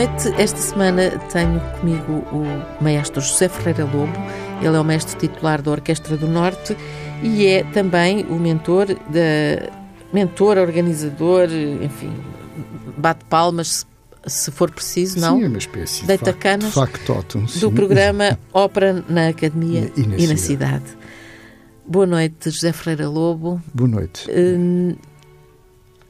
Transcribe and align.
noite. 0.00 0.32
Esta 0.40 0.56
semana 0.56 1.10
tenho 1.30 1.60
comigo 1.78 2.24
o 2.32 2.82
maestro 2.82 3.20
José 3.20 3.50
Ferreira 3.50 3.84
Lobo. 3.84 4.12
Ele 4.62 4.74
é 4.74 4.80
o 4.80 4.84
mestre 4.84 5.18
titular 5.18 5.60
da 5.60 5.70
Orquestra 5.72 6.16
do 6.16 6.26
Norte 6.26 6.74
e 7.22 7.46
é 7.46 7.64
também 7.64 8.24
o 8.30 8.36
mentor 8.36 8.86
da 8.86 9.70
mentor, 10.10 10.56
organizador, 10.56 11.48
enfim, 11.82 12.12
bate 12.96 13.24
palmas 13.26 13.86
se 14.26 14.50
for 14.50 14.70
preciso, 14.70 15.20
não? 15.20 15.36
Sim, 15.38 15.44
é 15.44 15.48
uma 15.48 15.58
espécie 15.58 16.06
Deita 16.06 16.32
canas 16.32 16.72
factotum, 16.72 17.44
do 17.60 17.70
programa 17.70 18.38
Ópera 18.52 19.04
na 19.08 19.28
Academia 19.28 19.92
e 19.96 20.06
na, 20.06 20.16
e 20.16 20.26
na 20.26 20.36
cidade. 20.36 20.40
cidade. 20.40 20.84
Boa 21.86 22.06
noite, 22.06 22.50
José 22.50 22.72
Ferreira 22.72 23.08
Lobo. 23.08 23.60
Boa 23.74 23.88
noite. 23.88 24.30
Hum, 24.30 24.94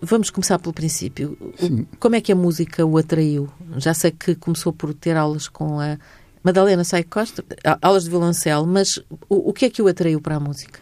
Vamos 0.03 0.31
começar 0.31 0.59
pelo 0.59 0.73
princípio. 0.73 1.37
Sim. 1.59 1.87
Como 1.99 2.15
é 2.15 2.21
que 2.21 2.33
a 2.33 2.37
música 2.37 2.85
o 2.87 2.97
atraiu? 2.97 3.49
Já 3.77 3.93
sei 3.93 4.11
que 4.11 4.35
começou 4.35 4.73
por 4.73 4.95
ter 4.95 5.17
aulas 5.17 5.47
com 5.47 5.79
a 5.79 5.99
Madalena 6.43 6.85
Sai 6.85 7.05
Costa, 7.05 7.45
aulas 7.83 8.05
de 8.05 8.11
violoncelo, 8.11 8.67
mas 8.67 8.97
o, 9.29 9.51
o 9.51 9.53
que 9.53 9.67
é 9.67 9.71
que 9.71 9.83
o 9.83 9.89
atraiu 9.89 10.21
para 10.21 10.37
a 10.37 10.41
música? 10.41 10.81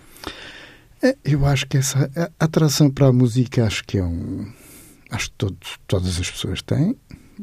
É, 1.02 1.16
eu 1.24 1.44
acho 1.46 1.66
que 1.66 1.76
essa 1.76 2.10
atração 2.38 2.90
para 2.90 3.08
a 3.08 3.12
música 3.12 3.64
acho 3.64 3.84
que 3.84 3.98
é 3.98 4.04
um. 4.04 4.46
Acho 5.10 5.30
que 5.30 5.36
todos, 5.36 5.78
todas 5.86 6.20
as 6.20 6.30
pessoas 6.30 6.60
têm, 6.60 6.96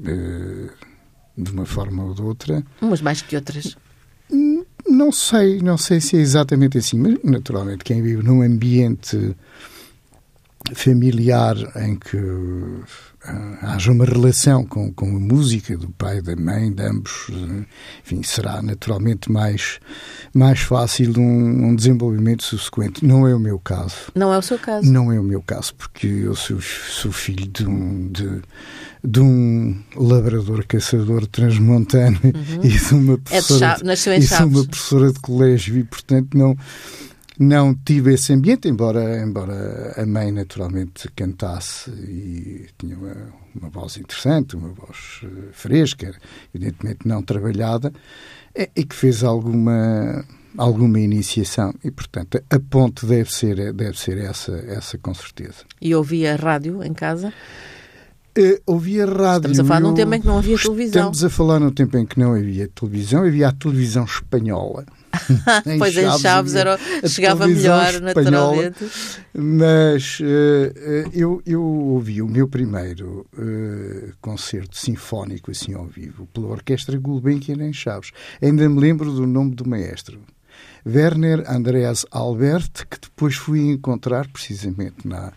eh, 0.06 0.70
de 1.38 1.52
uma 1.52 1.66
forma 1.66 2.04
ou 2.04 2.14
de 2.14 2.22
outra. 2.22 2.64
Umas 2.82 3.02
mais 3.02 3.22
que 3.22 3.36
outras. 3.36 3.76
Não 4.88 5.12
sei, 5.12 5.60
não 5.62 5.78
sei 5.78 6.00
se 6.00 6.16
é 6.16 6.20
exatamente 6.20 6.78
assim, 6.78 7.00
mas 7.00 7.18
naturalmente 7.24 7.84
quem 7.84 8.02
vive 8.02 8.22
num 8.24 8.42
ambiente 8.42 9.36
familiar 10.74 11.56
em 11.76 11.96
que 11.96 12.18
uh, 12.18 12.84
haja 13.62 13.92
uma 13.92 14.06
relação 14.06 14.66
com, 14.66 14.92
com 14.92 15.06
a 15.06 15.20
música 15.20 15.78
do 15.78 15.90
pai, 15.90 16.22
da 16.22 16.36
mãe, 16.36 16.72
de 16.72 16.82
ambos, 16.84 17.30
uh, 17.30 17.66
enfim, 18.04 18.24
será 18.24 18.62
naturalmente 18.62 19.32
mais, 19.32 19.80
mais 20.34 20.60
fácil 20.60 21.14
um, 21.20 21.68
um, 21.68 21.76
desenvolvimento 21.76 22.44
subsequente. 22.44 23.06
Não 23.06 23.28
é 23.28 23.36
o 23.36 23.40
meu 23.40 23.60
caso. 23.60 23.96
Não 24.16 24.34
é 24.34 24.38
o 24.38 24.42
seu 24.42 24.58
caso? 24.58 24.92
Não 24.92 25.12
é 25.12 25.20
o 25.20 25.24
meu 25.24 25.42
caso, 25.42 25.76
porque 25.76 26.08
eu 26.08 26.36
sou, 26.36 26.60
sou 26.62 27.12
filho 27.12 27.48
de 27.48 27.66
um, 27.66 28.08
de, 28.12 28.42
de 29.04 29.20
um 29.20 29.78
labrador 29.96 30.66
caçador 30.66 31.28
transmontano 31.28 32.20
uhum. 32.24 32.64
e 32.64 32.70
de 32.70 32.94
uma 32.94 33.18
professora, 33.18 33.78
é 33.82 34.20
de, 34.20 34.28
Chave, 34.28 34.46
e 34.46 34.50
de 34.50 34.56
uma 34.58 34.66
professora 34.66 35.12
de 35.12 35.20
colégio 35.20 35.78
e, 35.78 35.84
portanto, 35.84 36.38
não 36.38 36.56
não 37.40 37.76
tive 37.76 38.14
esse 38.14 38.34
ambiente, 38.34 38.68
embora, 38.68 39.22
embora 39.22 39.94
a 39.98 40.06
mãe 40.06 40.32
naturalmente 40.32 41.10
cantasse 41.16 41.90
e 41.92 42.68
tinha 42.78 42.98
uma, 42.98 43.16
uma 43.56 43.70
voz 43.70 43.98
interessante, 43.98 44.56
uma 44.56 44.70
voz 44.70 45.22
uh, 45.24 45.50
fresca, 45.52 46.14
evidentemente 46.54 47.08
não 47.08 47.22
trabalhada, 47.22 47.92
e, 48.56 48.70
e, 48.76 48.86
que 48.86 48.96
fez 48.96 49.24
alguma 49.24 50.24
alguma 50.58 50.98
iniciação 50.98 51.74
e 51.84 51.92
portanto 51.92 52.42
a 52.50 52.58
ponte 52.58 53.06
deve 53.06 53.30
ser 53.30 53.74
deve 53.74 54.00
ser 54.00 54.18
essa 54.18 54.54
essa 54.68 54.98
com 54.98 55.14
certeza. 55.14 55.66
E 55.82 55.94
ouvia 55.94 56.36
rádio 56.38 56.82
em 56.82 56.94
casa? 56.94 57.34
Uh, 58.38 58.60
ouvia 58.66 59.06
rádio. 59.06 59.52
Estamos 59.52 59.60
a 59.60 59.66
falar 59.66 59.80
num 59.80 59.94
tempo 59.94 60.16
em 60.16 60.22
que 60.22 60.28
não 60.28 60.38
havia 60.38 60.58
televisão. 60.58 61.02
Estamos 61.02 61.24
a 61.24 61.30
falar 61.30 61.60
num 61.60 61.72
tempo 61.72 61.98
em 61.98 62.06
que 62.06 62.20
não 62.20 62.34
havia 62.34 62.68
televisão, 62.68 63.24
havia 63.24 63.48
a 63.50 63.52
televisão 63.52 64.06
espanhola. 64.06 64.86
pois 65.78 65.96
em 65.98 66.18
Chaves 66.20 66.56
era, 66.56 66.78
chegava 67.08 67.48
melhor, 67.48 67.94
espanhola, 67.94 68.12
naturalmente. 68.14 68.86
Mas 69.34 70.20
uh, 70.20 71.10
eu, 71.14 71.42
eu 71.46 71.64
ouvi 71.64 72.22
o 72.22 72.28
meu 72.28 72.48
primeiro 72.48 73.26
uh, 73.38 74.14
concerto 74.22 74.78
sinfónico 74.78 75.52
assim 75.52 75.74
ao 75.74 75.86
vivo 75.86 76.28
pela 76.34 76.48
Orquestra 76.48 76.98
Gulbenkian 76.98 77.58
em 77.66 77.74
Chaves. 77.74 78.12
Ainda 78.42 78.68
me 78.70 78.80
lembro 78.80 79.12
do 79.12 79.26
nome 79.26 79.56
do 79.56 79.68
maestro. 79.68 80.20
Werner 80.86 81.44
Andreas 81.50 82.06
Albert, 82.12 82.86
que 82.90 83.00
depois 83.02 83.36
fui 83.36 83.72
encontrar 83.72 84.28
precisamente 84.28 85.08
na, 85.08 85.34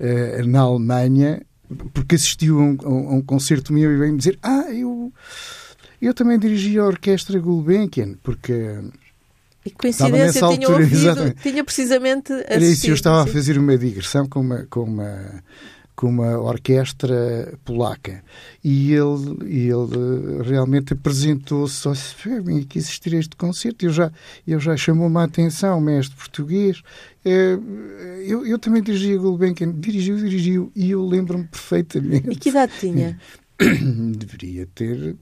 uh, 0.00 0.46
na 0.46 0.60
Alemanha, 0.60 1.42
porque 1.92 2.14
assistiu 2.14 2.60
a 2.60 2.62
um, 2.62 2.76
a 2.84 3.14
um 3.14 3.22
concerto 3.22 3.72
meu 3.72 3.92
e 3.92 3.96
veio-me 3.96 4.18
dizer: 4.18 4.38
Ah, 4.42 4.72
eu, 4.72 5.12
eu 6.00 6.14
também 6.14 6.38
dirigi 6.38 6.78
a 6.78 6.84
Orquestra 6.84 7.38
Gulbenkian, 7.38 8.14
porque 8.22 8.80
e 9.66 9.70
coincidência, 9.70 10.40
tinha 10.40 10.46
altura, 10.46 10.72
ouvido, 10.74 10.96
exatamente. 10.96 11.42
tinha 11.42 11.64
precisamente 11.64 12.32
assistido. 12.32 12.52
Era 12.54 12.64
isso, 12.64 12.86
eu 12.86 12.94
estava 12.94 13.24
sim. 13.24 13.30
a 13.30 13.32
fazer 13.32 13.58
uma 13.58 13.76
digressão 13.76 14.26
com 14.28 14.40
uma, 14.40 14.66
com 14.70 14.84
uma, 14.84 15.42
com 15.96 16.08
uma 16.08 16.38
orquestra 16.38 17.58
polaca 17.64 18.22
e 18.62 18.92
ele, 18.92 19.38
ele 19.42 20.42
realmente 20.44 20.92
apresentou-se, 20.92 21.88
vem 22.44 22.60
aqui 22.60 22.78
assistir 22.78 23.16
a 23.16 23.18
este 23.18 23.34
concerto, 23.34 23.84
eu 23.84 23.90
já, 23.90 24.12
eu 24.46 24.60
já 24.60 24.76
chamou-me 24.76 25.18
a 25.18 25.24
atenção, 25.24 25.80
mestre 25.80 26.16
português, 26.16 26.80
é, 27.24 27.58
eu, 28.24 28.46
eu 28.46 28.58
também 28.60 28.80
dirigi 28.80 29.14
a 29.14 29.16
Gulbenkian, 29.16 29.72
dirigiu, 29.72 30.16
dirigiu, 30.16 30.72
e 30.76 30.92
eu 30.92 31.04
lembro-me 31.04 31.44
perfeitamente. 31.44 32.30
E 32.30 32.36
que 32.36 32.50
idade 32.50 32.72
tinha? 32.78 33.18
Deveria 33.58 34.64
ter 34.74 35.16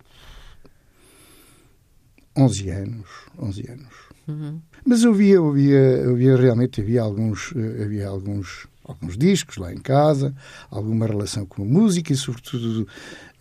11 2.37 2.71
anos, 2.71 3.09
11 3.38 3.71
anos. 3.71 4.03
Uhum. 4.26 4.60
Mas 4.84 5.02
eu 5.02 5.12
via, 5.12 5.34
eu 5.34 5.52
via, 5.52 5.78
eu 5.78 6.14
via 6.16 6.36
realmente 6.36 6.80
havia 6.80 7.02
alguns, 7.02 7.52
eh, 7.56 7.84
havia 7.84 8.08
alguns, 8.08 8.66
alguns 8.84 9.16
discos 9.16 9.56
lá 9.56 9.72
em 9.72 9.78
casa, 9.78 10.34
alguma 10.70 11.06
relação 11.06 11.46
com 11.46 11.62
a 11.62 11.64
música 11.64 12.12
e 12.12 12.16
sobretudo 12.16 12.86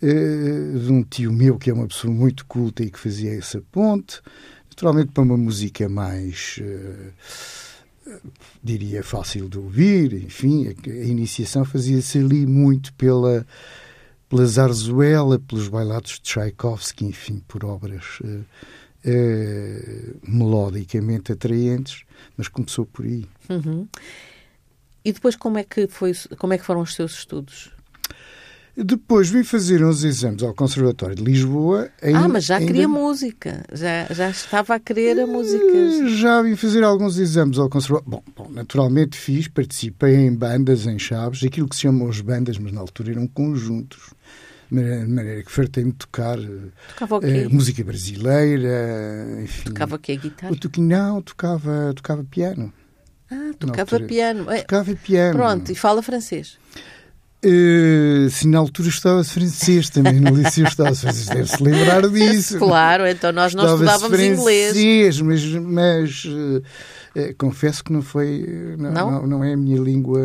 uh, 0.02 0.78
de 0.78 0.92
um 0.92 1.02
tio 1.02 1.32
meu 1.32 1.58
que 1.58 1.70
é 1.70 1.74
uma 1.74 1.86
pessoa 1.86 2.12
muito 2.12 2.46
culta 2.46 2.82
e 2.82 2.90
que 2.90 2.98
fazia 2.98 3.36
essa 3.36 3.62
ponte, 3.72 4.20
naturalmente 4.68 5.12
para 5.12 5.22
uma 5.22 5.36
música 5.36 5.88
mais 5.88 6.58
uh, 6.60 8.20
diria 8.62 9.02
fácil 9.02 9.48
de 9.48 9.58
ouvir, 9.58 10.12
enfim, 10.14 10.68
a, 10.68 10.90
iniciação 10.90 11.64
fazia-se 11.64 12.18
ali 12.18 12.46
muito 12.46 12.92
pela 12.94 13.46
pela 14.28 14.46
zarzuela, 14.46 15.38
pelos 15.38 15.68
bailados 15.68 16.12
de 16.12 16.22
Tchaikovsky, 16.22 17.04
enfim, 17.04 17.42
por 17.46 17.64
obras 17.64 18.18
uh, 18.20 18.44
uh, 19.04 20.20
melodicamente 20.26 21.32
atraentes, 21.32 22.02
mas 22.36 22.48
começou 22.48 22.86
por 22.86 23.04
aí. 23.04 23.26
Uhum. 23.48 23.86
E 25.04 25.12
depois 25.12 25.36
como 25.36 25.58
é 25.58 25.64
que 25.64 25.86
foi, 25.86 26.12
como 26.38 26.52
é 26.52 26.58
que 26.58 26.64
foram 26.64 26.80
os 26.80 26.94
seus 26.94 27.12
estudos? 27.12 27.70
Depois 28.76 29.28
vim 29.28 29.44
fazer 29.44 29.84
uns 29.84 30.02
exames 30.02 30.42
ao 30.42 30.52
Conservatório 30.52 31.14
de 31.14 31.22
Lisboa. 31.22 31.90
Ainda, 32.02 32.18
ah, 32.18 32.28
mas 32.28 32.44
já 32.44 32.56
ainda... 32.56 32.66
queria 32.66 32.88
música. 32.88 33.64
Já, 33.72 34.06
já 34.10 34.30
estava 34.30 34.74
a 34.74 34.80
querer 34.80 35.20
a 35.20 35.26
música. 35.28 35.64
Eh, 35.64 36.08
já 36.16 36.42
vim 36.42 36.56
fazer 36.56 36.82
alguns 36.82 37.16
exames 37.16 37.56
ao 37.56 37.68
Conservatório. 37.68 38.10
Bom, 38.10 38.22
bom, 38.34 38.50
naturalmente 38.50 39.16
fiz, 39.16 39.46
participei 39.46 40.16
em 40.16 40.34
bandas, 40.34 40.86
em 40.86 40.98
chaves, 40.98 41.44
aquilo 41.44 41.68
que 41.68 41.76
se 41.76 41.82
chamam 41.82 42.08
as 42.08 42.20
bandas, 42.20 42.58
mas 42.58 42.72
na 42.72 42.80
altura 42.80 43.12
eram 43.12 43.28
conjuntos 43.28 44.12
de 44.70 45.06
maneira 45.06 45.42
que 45.42 45.50
fartei-me 45.50 45.92
tocar 45.92 46.38
uh, 46.38 47.50
música 47.50 47.84
brasileira, 47.84 49.42
enfim. 49.42 49.70
Tocava 49.70 49.96
o 49.96 49.98
quê? 49.98 50.16
Guitarra? 50.16 50.54
não, 50.78 51.22
tocava, 51.22 51.92
tocava 51.94 52.24
piano. 52.24 52.72
Ah, 53.30 53.52
tocava 53.58 54.00
piano. 54.00 54.50
É, 54.50 54.62
tocava 54.62 54.94
piano. 54.94 55.38
Pronto, 55.38 55.72
e 55.72 55.74
fala 55.74 56.02
francês? 56.02 56.58
Uh, 57.44 58.30
sim, 58.30 58.48
na 58.48 58.58
altura 58.58 58.88
estava-se 58.88 59.30
francês 59.30 59.90
também, 59.90 60.18
no 60.18 60.34
liceu 60.34 60.64
estava-se 60.64 61.02
francês, 61.02 61.26
deve-se 61.26 61.62
lembrar 61.62 62.00
disso. 62.08 62.58
claro, 62.58 63.06
então 63.06 63.32
nós 63.32 63.54
não 63.54 63.66
estudávamos 63.66 64.16
francês, 64.16 64.38
inglês. 64.74 65.20
Mas, 65.20 65.44
mas 65.44 66.24
uh, 66.24 66.62
uh, 67.14 67.34
confesso 67.36 67.84
que 67.84 67.92
não 67.92 68.00
foi, 68.00 68.76
não, 68.78 68.92
não? 68.92 69.10
não, 69.10 69.26
não 69.26 69.44
é 69.44 69.52
a 69.52 69.56
minha 69.58 69.78
língua 69.78 70.24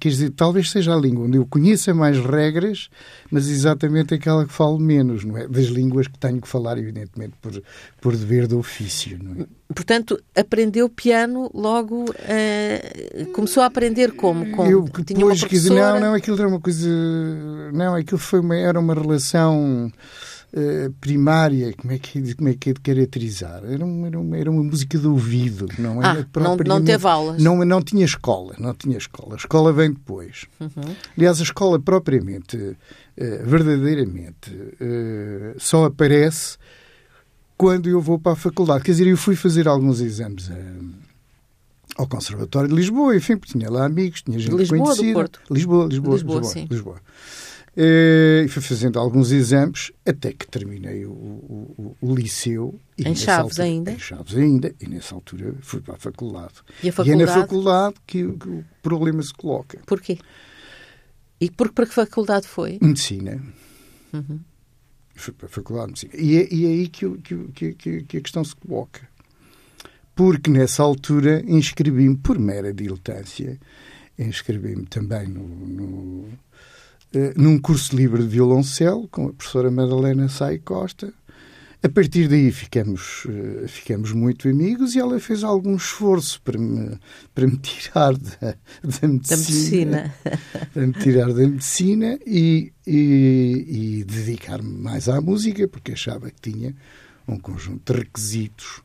quer 0.00 0.08
dizer, 0.08 0.30
talvez 0.30 0.70
seja 0.70 0.94
a 0.94 0.96
língua 0.96 1.26
onde 1.26 1.36
eu 1.36 1.46
conheça 1.46 1.92
mais 1.92 2.18
regras, 2.18 2.88
mas 3.30 3.48
exatamente 3.48 4.14
aquela 4.14 4.46
que 4.46 4.52
falo 4.52 4.78
menos, 4.78 5.24
não 5.24 5.36
é? 5.36 5.46
Das 5.46 5.66
línguas 5.66 6.08
que 6.08 6.18
tenho 6.18 6.40
que 6.40 6.48
falar, 6.48 6.78
evidentemente, 6.78 7.34
por, 7.42 7.62
por 8.00 8.16
dever 8.16 8.46
do 8.46 8.58
ofício, 8.58 9.18
não 9.22 9.42
é? 9.42 9.46
Portanto, 9.74 10.18
aprendeu 10.36 10.88
piano 10.88 11.50
logo, 11.52 12.04
uh, 12.04 13.26
começou 13.32 13.62
a 13.62 13.66
aprender 13.66 14.12
como? 14.12 14.44
eu, 14.66 14.88
tinha 15.04 15.24
uma 15.24 15.34
professora... 15.36 15.94
Não, 15.94 16.00
não, 16.00 16.14
aquilo 16.14 16.38
era 16.38 16.48
uma 16.48 16.60
coisa... 16.60 16.88
Não, 17.72 17.94
aquilo 17.94 18.18
foi 18.18 18.40
uma, 18.40 18.56
era 18.56 18.78
uma 18.78 18.94
relação 18.94 19.90
uh, 20.54 20.92
primária, 21.00 21.72
como 21.74 21.92
é, 21.92 21.98
que, 21.98 22.34
como 22.34 22.48
é 22.48 22.54
que 22.54 22.70
é 22.70 22.72
de 22.72 22.80
caracterizar? 22.80 23.62
Era 23.64 23.84
uma, 23.84 24.06
era 24.06 24.20
uma, 24.20 24.36
era 24.36 24.50
uma 24.50 24.62
música 24.62 24.98
de 24.98 25.06
ouvido, 25.06 25.66
não 25.78 26.02
era 26.02 26.26
ah, 26.32 26.40
não, 26.40 26.56
não 26.56 26.84
teve 26.84 27.06
aulas? 27.06 27.42
Não, 27.42 27.64
não 27.64 27.82
tinha 27.82 28.04
escola, 28.04 28.54
não 28.58 28.72
tinha 28.72 28.96
escola. 28.96 29.34
A 29.34 29.36
escola 29.36 29.72
vem 29.72 29.92
depois. 29.92 30.46
Uhum. 30.60 30.94
Aliás, 31.16 31.40
a 31.40 31.42
escola 31.42 31.78
propriamente, 31.80 32.56
uh, 32.56 32.76
verdadeiramente, 33.44 34.50
uh, 34.50 35.54
só 35.58 35.86
aparece 35.86 36.56
quando 37.56 37.88
eu 37.88 38.00
vou 38.00 38.18
para 38.18 38.32
a 38.32 38.36
faculdade. 38.36 38.84
Quer 38.84 38.92
dizer, 38.92 39.06
eu 39.06 39.16
fui 39.16 39.36
fazer 39.36 39.68
alguns 39.68 40.00
exames 40.00 40.50
ao 41.96 42.08
Conservatório 42.08 42.68
de 42.68 42.74
Lisboa, 42.74 43.16
enfim, 43.16 43.36
porque 43.36 43.56
tinha 43.56 43.70
lá 43.70 43.84
amigos, 43.84 44.22
tinha 44.22 44.38
gente 44.38 44.54
Lisboa 44.56 44.80
conhecida. 44.80 45.08
Do 45.08 45.14
Porto? 45.14 45.40
Lisboa, 45.50 45.86
Lisboa, 45.86 46.14
Lisboa, 46.14 46.40
Lisboa. 46.40 46.66
Lisboa. 46.70 47.00
E 47.76 48.46
fui 48.48 48.62
fazendo 48.62 48.98
alguns 49.00 49.32
exames 49.32 49.90
até 50.06 50.32
que 50.32 50.46
terminei 50.46 51.04
o, 51.04 51.10
o, 51.10 51.96
o 52.00 52.14
liceu. 52.14 52.78
em 52.96 53.14
Chaves 53.16 53.58
altura, 53.58 53.64
ainda? 53.64 53.92
Em 53.92 53.98
Chaves 53.98 54.36
ainda. 54.36 54.74
E 54.80 54.86
nessa 54.86 55.14
altura 55.14 55.54
fui 55.60 55.80
para 55.80 55.94
a 55.94 55.98
faculdade. 55.98 56.54
E, 56.82 56.88
a 56.88 56.92
faculdade? 56.92 57.08
e 57.08 57.22
é 57.22 57.26
na 57.26 57.32
faculdade 57.32 57.94
que, 58.06 58.32
que 58.32 58.48
o 58.48 58.64
problema 58.80 59.22
se 59.22 59.34
coloca. 59.34 59.80
Porquê? 59.86 60.18
E 61.40 61.50
por, 61.50 61.72
para 61.72 61.86
que 61.86 61.94
faculdade 61.94 62.46
foi? 62.46 62.78
Medicina. 62.80 63.42
Uhum. 64.12 64.40
Fui 65.16 65.32
para 65.32 65.46
a 65.46 65.50
faculdade 65.50 65.94
de 65.94 66.06
Medicina. 66.06 66.22
E 66.22 66.36
é, 66.36 66.54
e 66.54 66.64
é 66.64 66.68
aí 66.68 66.88
que, 66.88 67.18
que, 67.18 67.74
que, 67.74 68.02
que 68.04 68.16
a 68.16 68.20
questão 68.20 68.44
se 68.44 68.54
coloca. 68.54 69.08
Porque 70.14 70.48
nessa 70.48 70.84
altura 70.84 71.42
inscrevi-me 71.44 72.16
por 72.16 72.38
mera 72.38 72.72
diletância. 72.72 73.58
Inscrevi-me 74.16 74.86
também 74.86 75.26
no, 75.26 75.42
no 75.42 76.28
eh, 76.28 76.38
num 77.36 77.58
curso 77.58 77.96
livre 77.96 78.22
de 78.22 78.28
violoncelo 78.28 79.08
com 79.08 79.28
a 79.28 79.32
professora 79.32 79.70
Madalena 79.70 80.28
Sai 80.28 80.58
Costa. 80.58 81.12
A 81.82 81.88
partir 81.90 82.28
daí 82.28 82.50
ficamos, 82.50 83.26
eh, 83.28 83.68
ficamos 83.68 84.10
muito 84.12 84.48
amigos 84.48 84.94
e 84.94 84.98
ela 84.98 85.20
fez 85.20 85.44
algum 85.44 85.76
esforço 85.76 86.40
para 86.40 86.58
me, 86.58 86.98
para 87.34 87.46
me 87.46 87.58
tirar 87.58 88.16
da, 88.16 88.56
da 88.82 89.08
medicina. 89.08 89.22
Da 89.28 89.36
medicina. 89.36 90.14
para 90.72 90.86
me 90.86 90.92
tirar 90.94 91.26
da 91.26 91.46
medicina 91.46 92.18
e, 92.26 92.72
e, 92.86 93.98
e 93.98 94.04
dedicar-me 94.04 94.78
mais 94.78 95.10
à 95.10 95.20
música, 95.20 95.68
porque 95.68 95.92
achava 95.92 96.30
que 96.30 96.50
tinha 96.50 96.74
um 97.28 97.38
conjunto 97.38 97.92
de 97.92 97.98
requisitos 97.98 98.82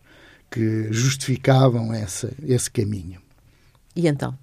que 0.51 0.91
justificavam 0.91 1.93
essa, 1.93 2.33
esse 2.43 2.69
caminho. 2.69 3.21
E 3.95 4.07
então? 4.07 4.37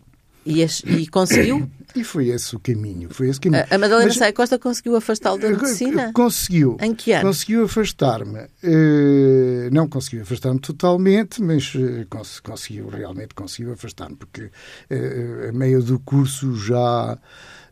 E, 0.46 0.62
e 0.62 1.06
conseguiu? 1.08 1.68
E 1.96 2.04
foi 2.04 2.28
esse 2.28 2.54
o 2.54 2.60
caminho. 2.60 3.08
Foi 3.10 3.28
esse 3.28 3.40
caminho. 3.40 3.64
A, 3.68 3.74
a 3.74 3.78
Madalena 3.78 4.06
Mas, 4.06 4.16
Saia 4.16 4.32
Costa 4.32 4.58
conseguiu 4.58 4.94
afastá-lo 4.94 5.38
da 5.38 5.50
medicina? 5.50 6.12
Conseguiu. 6.12 6.76
Em 6.80 6.94
que 6.94 7.12
ano? 7.12 7.24
Conseguiu 7.24 7.64
afastar-me. 7.64 8.40
Uh, 8.62 9.70
não 9.72 9.88
conseguiu 9.88 10.22
afastar-me 10.22 10.60
totalmente, 10.60 11.42
mas 11.42 11.74
uh, 11.74 12.06
cons 12.08 12.38
conseguiu, 12.38 12.88
realmente 12.88 13.34
conseguiu 13.34 13.72
afastar-me, 13.72 14.14
porque 14.14 14.42
uh, 14.44 15.48
a 15.48 15.52
meio 15.52 15.82
do 15.82 15.98
curso 15.98 16.54
já 16.54 17.18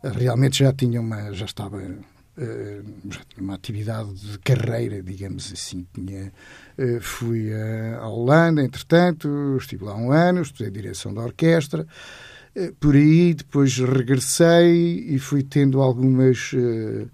realmente 0.02 0.58
já 0.58 0.72
tinha 0.72 1.00
uma, 1.00 1.32
já 1.32 1.44
estava 1.44 1.80
já 2.36 3.20
tinha 3.28 3.44
uma 3.44 3.54
atividade 3.54 4.12
de 4.12 4.38
carreira, 4.40 5.00
digamos 5.00 5.52
assim. 5.52 5.86
Tinha, 5.94 6.32
fui 7.00 7.52
à 7.54 8.08
Holanda, 8.08 8.60
entretanto, 8.60 9.56
estive 9.56 9.84
lá 9.84 9.94
um 9.94 10.10
ano, 10.10 10.42
estudei 10.42 10.68
direção 10.68 11.14
da 11.14 11.22
orquestra. 11.22 11.86
Eh, 12.54 12.72
por 12.78 12.94
aí, 12.94 13.34
depois 13.34 13.76
regressei 13.78 15.06
e 15.08 15.18
fui 15.18 15.42
tendo 15.42 15.82
algumas. 15.82 16.52
Uh, 16.52 17.08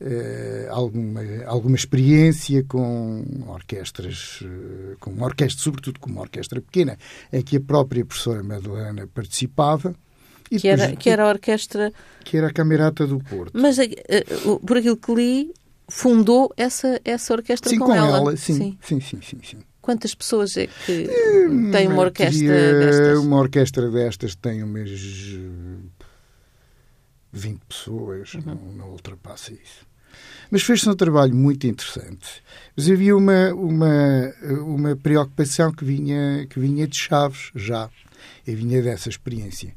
uh, 0.00 0.70
alguma, 0.70 1.20
alguma 1.46 1.76
experiência 1.76 2.64
com 2.64 3.22
orquestras, 3.46 4.40
uh, 4.42 4.96
com 4.98 5.10
uma 5.10 5.26
orquestra, 5.26 5.62
sobretudo 5.62 6.00
com 6.00 6.10
uma 6.10 6.22
orquestra 6.22 6.60
pequena, 6.60 6.96
em 7.32 7.42
que 7.42 7.56
a 7.56 7.60
própria 7.60 8.04
professora 8.04 8.42
Madalena 8.42 9.06
participava. 9.06 9.94
que, 10.48 10.56
depois, 10.56 10.80
era, 10.80 10.96
que 10.96 11.10
era 11.10 11.24
a 11.24 11.28
orquestra. 11.28 11.92
Que 12.24 12.38
era 12.38 12.46
a 12.46 12.52
Camerata 12.52 13.06
do 13.06 13.18
Porto. 13.18 13.52
Mas, 13.52 13.76
por 14.66 14.78
aquilo 14.78 14.96
que 14.96 15.14
li, 15.14 15.52
fundou 15.86 16.52
essa, 16.56 16.98
essa 17.04 17.34
orquestra 17.34 17.70
sim, 17.70 17.78
com, 17.78 17.86
com 17.86 17.94
ela. 17.94 18.18
ela 18.18 18.36
sim, 18.36 18.54
sim, 18.54 18.78
sim, 18.80 19.00
sim, 19.00 19.20
sim, 19.22 19.40
sim. 19.42 19.58
Quantas 19.88 20.14
pessoas 20.14 20.54
é 20.58 20.66
que 20.66 21.08
hum, 21.48 21.70
tem 21.70 21.88
uma 21.88 22.02
orquestra 22.02 22.78
destas? 22.78 23.18
Uma 23.20 23.38
orquestra 23.38 23.90
destas 23.90 24.34
tem 24.34 24.62
umas 24.62 24.90
20 27.32 27.60
pessoas, 27.66 28.34
uhum. 28.34 28.42
não, 28.44 28.54
não 28.54 28.90
ultrapassa 28.90 29.54
isso. 29.54 29.86
Mas 30.50 30.62
fez-se 30.62 30.86
um 30.90 30.94
trabalho 30.94 31.34
muito 31.34 31.66
interessante. 31.66 32.42
Mas 32.76 32.90
havia 32.90 33.16
uma, 33.16 33.54
uma, 33.54 34.34
uma 34.60 34.94
preocupação 34.94 35.72
que 35.72 35.86
vinha, 35.86 36.46
que 36.50 36.60
vinha 36.60 36.86
de 36.86 36.94
Chaves 36.94 37.50
já, 37.54 37.88
e 38.46 38.54
vinha 38.54 38.82
dessa 38.82 39.08
experiência, 39.08 39.74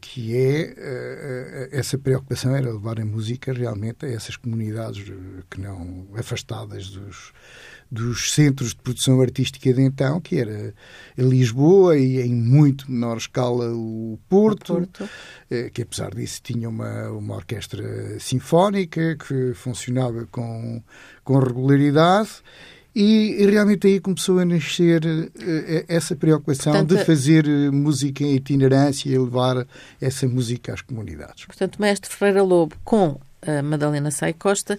que 0.00 0.34
é, 0.34 1.68
essa 1.70 1.98
preocupação 1.98 2.56
era 2.56 2.72
levar 2.72 2.98
a 2.98 3.04
música 3.04 3.52
realmente 3.52 4.06
a 4.06 4.08
essas 4.08 4.36
comunidades 4.36 5.04
que 5.50 5.60
não 5.60 6.06
afastadas 6.16 6.88
dos, 6.88 7.30
dos 7.92 8.32
centros 8.32 8.70
de 8.70 8.76
produção 8.76 9.20
artística 9.20 9.70
de 9.70 9.82
então, 9.82 10.18
que 10.18 10.38
era 10.38 10.72
Lisboa 11.14 11.98
e 11.98 12.22
em 12.22 12.34
muito 12.34 12.90
menor 12.90 13.18
escala 13.18 13.70
o 13.74 14.18
Porto, 14.30 14.72
o 14.72 14.76
Porto. 14.76 15.08
Eh, 15.50 15.68
que 15.68 15.82
apesar 15.82 16.14
disso 16.14 16.40
tinha 16.42 16.70
uma, 16.70 17.10
uma 17.10 17.34
orquestra 17.34 18.18
sinfónica 18.18 19.14
que 19.16 19.52
funcionava 19.52 20.26
com, 20.30 20.82
com 21.22 21.38
regularidade. 21.38 22.30
E, 22.94 23.46
realmente 23.46 23.86
aí 23.86 24.00
começou 24.00 24.38
a 24.38 24.44
nascer 24.44 25.02
uh, 25.04 25.84
essa 25.86 26.16
preocupação 26.16 26.72
portanto, 26.72 26.98
de 26.98 27.04
fazer 27.04 27.46
música 27.72 28.24
em 28.24 28.36
itinerância 28.36 29.10
e 29.10 29.18
levar 29.18 29.66
essa 30.00 30.26
música 30.26 30.72
às 30.72 30.80
comunidades. 30.80 31.44
Portanto, 31.44 31.76
o 31.76 31.82
mestre 31.82 32.10
Ferreira 32.10 32.42
Lobo 32.42 32.74
com 32.84 33.18
a 33.46 33.62
Madalena 33.62 34.10
Sai 34.10 34.32
Costa 34.32 34.78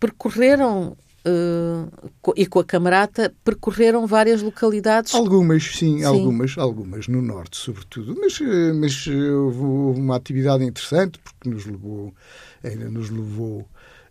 percorreram 0.00 0.96
Uh, 1.26 1.90
e 2.36 2.44
com 2.44 2.58
a 2.58 2.64
Camarata 2.64 3.34
percorreram 3.42 4.06
várias 4.06 4.42
localidades. 4.42 5.14
Algumas, 5.14 5.64
sim, 5.64 5.98
sim, 5.98 6.04
algumas, 6.04 6.58
algumas 6.58 7.08
no 7.08 7.22
norte, 7.22 7.56
sobretudo. 7.56 8.14
Mas, 8.20 8.38
eh, 8.42 8.72
mas 8.74 9.06
eh, 9.08 9.32
houve 9.32 10.00
uma 10.00 10.16
atividade 10.16 10.64
interessante 10.64 11.18
porque 11.18 11.48
nos 11.48 11.64
levou, 11.64 12.12
ainda 12.62 12.90
nos 12.90 13.08
levou 13.08 13.60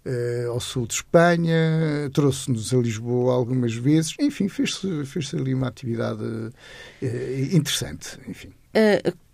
uh, 0.06 0.50
ao 0.50 0.60
sul 0.60 0.88
de 0.88 0.96
Espanha, 0.96 2.10
trouxe-nos 2.12 2.74
a 2.74 2.78
Lisboa 2.78 3.36
algumas 3.36 3.76
vezes. 3.76 4.16
Enfim, 4.20 4.48
fez-se 4.48 5.06
fez 5.06 5.36
ali 5.36 5.54
uma 5.54 5.68
atividade 5.68 6.24
uh, 6.24 6.52
interessante. 7.52 8.18
Enfim. 8.28 8.52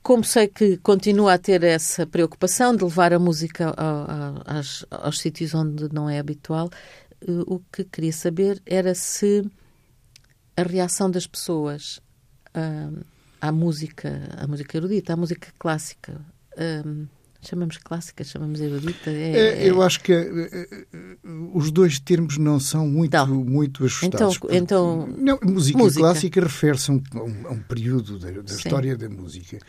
como 0.03 0.25
sei 0.25 0.47
que 0.47 0.75
continua 0.77 1.35
a 1.35 1.37
ter 1.37 1.63
essa 1.63 2.05
preocupação 2.05 2.75
de 2.75 2.83
levar 2.83 3.13
a 3.13 3.19
música 3.19 3.73
aos, 4.45 4.85
aos 4.91 5.19
sítios 5.19 5.53
onde 5.55 5.87
não 5.93 6.09
é 6.09 6.19
habitual, 6.19 6.69
o 7.27 7.59
que 7.71 7.83
queria 7.83 8.13
saber 8.13 8.61
era 8.65 8.95
se 8.95 9.49
a 10.55 10.63
reação 10.63 11.09
das 11.09 11.27
pessoas 11.27 11.99
uh, 12.55 13.05
à 13.41 13.51
música, 13.51 14.29
à 14.37 14.47
música 14.47 14.77
erudita, 14.77 15.13
à 15.13 15.15
música 15.15 15.53
clássica, 15.57 16.21
uh, 16.53 17.07
chamamos 17.41 17.77
clássica, 17.77 18.23
chamamos 18.23 18.59
erudita. 18.59 19.09
É, 19.09 19.63
é, 19.65 19.69
eu 19.69 19.81
acho 19.81 20.01
que 20.01 20.13
uh, 20.13 21.51
os 21.53 21.71
dois 21.71 21.99
termos 21.99 22.37
não 22.37 22.59
são 22.59 22.87
muito, 22.87 23.13
não. 23.13 23.27
muito 23.27 23.85
ajustados. 23.85 24.37
Então, 24.37 24.49
então 24.51 25.07
não, 25.17 25.39
música, 25.43 25.77
música. 25.77 26.01
clássica 26.01 26.41
refere-se 26.41 26.91
a 26.91 26.93
um, 26.93 27.01
a 27.47 27.51
um 27.51 27.59
período 27.59 28.19
da, 28.19 28.29
da 28.29 28.53
história 28.53 28.97
da 28.97 29.09
música 29.09 29.59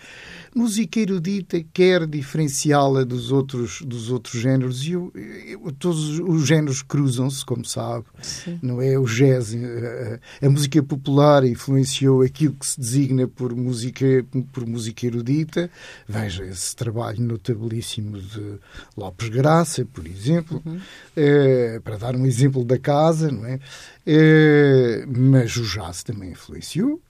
música 0.55 0.99
erudita 0.99 1.63
quer 1.73 2.07
diferenciá-la 2.07 3.05
dos 3.05 3.31
outros, 3.31 3.83
dos 3.83 4.11
outros 4.11 4.41
géneros 4.41 4.85
e 4.85 4.93
eu, 4.93 5.13
eu, 5.15 5.73
todos 5.73 6.19
os 6.19 6.47
géneros 6.47 6.83
cruzam-se, 6.83 7.45
como 7.45 7.65
sabe. 7.65 8.05
Sim. 8.21 8.59
Não 8.63 8.81
é 8.83 8.99
o 8.99 9.05
jazz, 9.05 9.55
a, 9.55 10.47
a, 10.47 10.51
música 10.51 10.83
popular 10.83 11.45
influenciou 11.45 12.23
aquilo 12.23 12.55
que 12.55 12.67
se 12.67 12.81
designa 12.81 13.29
por 13.29 13.55
música, 13.55 14.25
por 14.53 14.67
música 14.67 15.07
erudita. 15.07 15.71
Veja 16.09 16.45
esse 16.45 16.75
trabalho 16.75 17.21
notabilíssimo 17.61 18.19
de 18.19 18.59
Lopes 18.97 19.29
Graça, 19.29 19.85
por 19.85 20.07
exemplo, 20.07 20.63
uhum. 20.65 20.81
é, 21.17 21.81
para 21.85 21.97
dar 21.97 22.17
um 22.17 22.25
exemplo 22.25 22.65
da 22.65 22.79
casa, 22.79 23.31
não 23.31 23.45
é? 23.47 23.61
é 24.07 25.05
mas 25.07 25.57
o 25.57 25.63
jazz 25.63 26.03
também 26.03 26.31
influenciou 26.31 27.01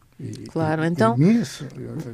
claro, 0.51 0.85
então 0.85 1.17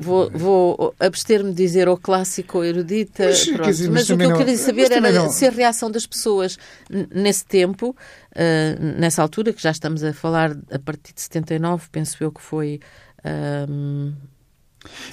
vou, 0.01 0.31
vou 0.31 0.95
abster-me 1.01 1.51
de 1.51 1.57
dizer 1.57 1.89
ou 1.89 1.97
clássico 1.97 2.59
ou 2.59 2.65
erudita, 2.65 3.25
mas, 3.25 3.39
dizer, 3.39 3.59
mas, 3.59 3.81
mas 3.91 4.11
o 4.11 4.17
que 4.17 4.23
eu 4.23 4.31
não, 4.31 4.39
queria 4.39 4.57
saber 4.57 4.93
era 4.93 5.13
não. 5.13 5.29
se 5.29 5.45
a 5.45 5.51
reação 5.51 5.91
das 5.91 6.07
pessoas 6.07 6.57
nesse 6.89 7.45
tempo, 7.45 7.91
uh, 7.91 9.01
nessa 9.01 9.23
altura, 9.23 9.53
que 9.53 9.61
já 9.61 9.73
estamos 9.73 10.05
a 10.05 10.13
falar 10.13 10.57
a 10.71 10.79
partir 10.79 11.15
de 11.15 11.21
79, 11.21 11.89
penso 11.91 12.23
eu 12.23 12.31
que 12.31 12.41
foi. 12.41 12.79
Uh, 13.25 14.15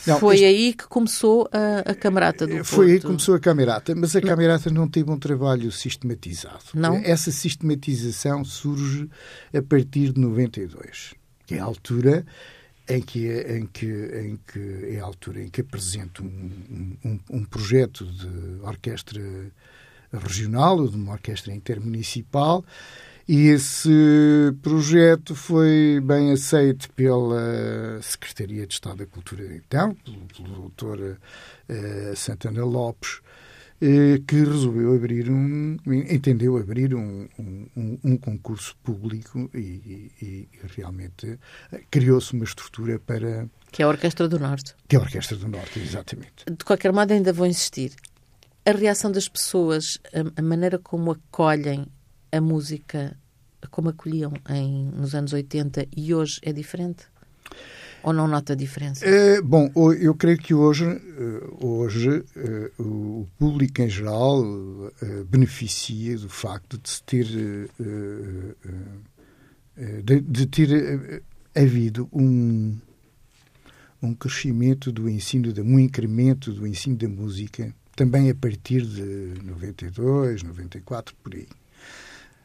não, 0.06 0.20
foi 0.20 0.36
isto... 0.36 0.46
aí 0.46 0.74
que 0.74 0.88
começou 0.88 1.50
a, 1.52 1.92
a 1.92 1.96
Camerata 1.96 2.46
do 2.46 2.64
Foi 2.64 2.78
Porto. 2.78 2.92
aí 2.92 3.00
que 3.00 3.06
começou 3.06 3.36
a 3.36 3.40
Camerata, 3.40 3.96
mas 3.96 4.16
a 4.16 4.22
Camerata 4.22 4.70
não 4.70 4.88
teve 4.88 5.10
um 5.10 5.18
trabalho 5.18 5.72
sistematizado. 5.72 6.64
Não? 6.74 6.96
Essa 6.98 7.32
sistematização 7.32 8.44
surge 8.44 9.10
a 9.56 9.62
partir 9.62 10.14
de 10.14 10.20
92, 10.20 11.14
que 11.46 11.56
é 11.56 11.60
a 11.60 11.64
altura 11.64 12.26
em 12.88 13.02
que, 13.02 13.28
em 13.28 13.66
que, 13.66 13.86
em 13.86 14.40
que 14.46 14.96
é 14.96 15.00
a 15.00 15.04
altura 15.04 15.42
em 15.42 15.50
que 15.50 15.62
apresento 15.62 16.24
um, 16.24 16.98
um, 17.06 17.20
um 17.30 17.44
projeto 17.46 18.06
de 18.06 18.62
orquestra 18.62 19.22
regional 20.12 20.78
ou 20.80 20.88
de 20.88 20.96
uma 20.96 21.14
orquestra 21.14 21.54
intermunicipal 21.54 22.64
e 23.28 23.48
esse 23.48 23.90
projeto 24.62 25.34
foi 25.34 26.02
bem 26.04 26.32
aceito 26.32 26.90
pela 26.92 28.02
Secretaria 28.02 28.68
de 28.68 28.74
Estado 28.74 28.98
da 28.98 29.06
Cultura 29.06 29.44
então, 29.56 29.96
pelo, 29.96 30.18
pelo 30.28 30.62
doutor 30.62 31.00
uh, 31.00 32.16
Santana 32.16 32.66
Lopes, 32.66 33.22
eh, 33.82 34.22
que 34.26 34.36
resolveu 34.36 34.96
abrir 34.96 35.30
um, 35.30 35.78
entendeu 35.86 36.58
abrir 36.58 36.96
um, 36.96 37.28
um, 37.38 38.00
um 38.04 38.18
concurso 38.18 38.78
público 38.82 39.50
e, 39.54 39.58
e, 39.60 40.12
e 40.22 40.50
realmente 40.76 41.38
criou-se 41.92 42.32
uma 42.34 42.46
estrutura 42.46 42.98
para... 42.98 43.46
Que 43.72 43.82
é 43.82 43.86
a 43.86 43.90
Orquestra 43.90 44.30
do 44.30 44.40
Norte. 44.40 44.74
Que 44.88 44.96
é 44.96 45.00
a 45.00 45.02
Orquestra 45.02 45.36
do 45.36 45.50
Norte, 45.50 45.80
exatamente. 45.80 46.46
De 46.50 46.64
qualquer 46.64 46.94
modo, 46.94 47.12
ainda 47.12 47.34
vou 47.34 47.46
insistir. 47.46 47.92
A 48.66 48.72
reação 48.72 49.12
das 49.12 49.28
pessoas, 49.28 50.00
a, 50.14 50.40
a 50.40 50.42
maneira 50.42 50.80
como 50.80 51.12
acolhem 51.12 51.86
a 52.34 52.42
música, 52.42 53.16
como 53.70 53.90
acolhiam 53.90 54.34
em, 54.50 54.86
nos 54.86 55.14
anos 55.14 55.34
80 55.34 55.86
e 55.96 56.16
hoje 56.16 56.40
é 56.42 56.52
diferente? 56.52 57.06
Ou 58.02 58.12
não 58.12 58.28
nota 58.28 58.56
diferença? 58.56 59.06
É, 59.06 59.40
bom, 59.40 59.72
eu 59.94 60.16
creio 60.16 60.38
que 60.38 60.54
hoje, 60.54 60.84
eh, 60.84 61.48
hoje 61.62 62.26
eh, 62.36 62.72
o 62.78 63.26
público 63.38 63.82
em 63.82 63.88
geral 63.88 64.44
eh, 65.02 65.24
beneficia 65.30 66.18
do 66.18 66.28
facto 66.28 66.78
de 66.78 66.90
se 66.90 67.04
ter, 67.04 67.26
de, 70.04 70.20
de 70.22 70.46
ter 70.48 71.24
havido 71.56 72.10
um, 72.12 72.76
um 74.02 74.14
crescimento 74.14 74.92
do 74.92 75.08
ensino, 75.08 75.54
um 75.64 75.80
incremento 75.80 76.52
do 76.52 76.68
ensino 76.68 76.98
da 76.98 77.08
música, 77.08 77.74
também 77.96 78.30
a 78.30 78.36
partir 78.36 78.82
de 78.82 79.42
92, 79.44 80.44
94, 80.44 81.16
por 81.24 81.36
aí. 81.36 81.48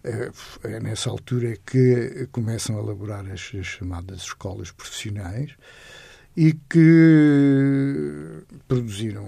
É, 0.05 0.31
é 0.65 0.81
nessa 0.81 1.11
altura 1.11 1.57
que 1.67 2.29
começam 2.31 2.79
a 2.79 2.83
elaborar 2.83 3.27
as, 3.31 3.53
as 3.55 3.67
chamadas 3.67 4.21
escolas 4.21 4.71
profissionais 4.71 5.57
e 6.39 6.53
que 6.71 8.45
produziram 8.69 9.27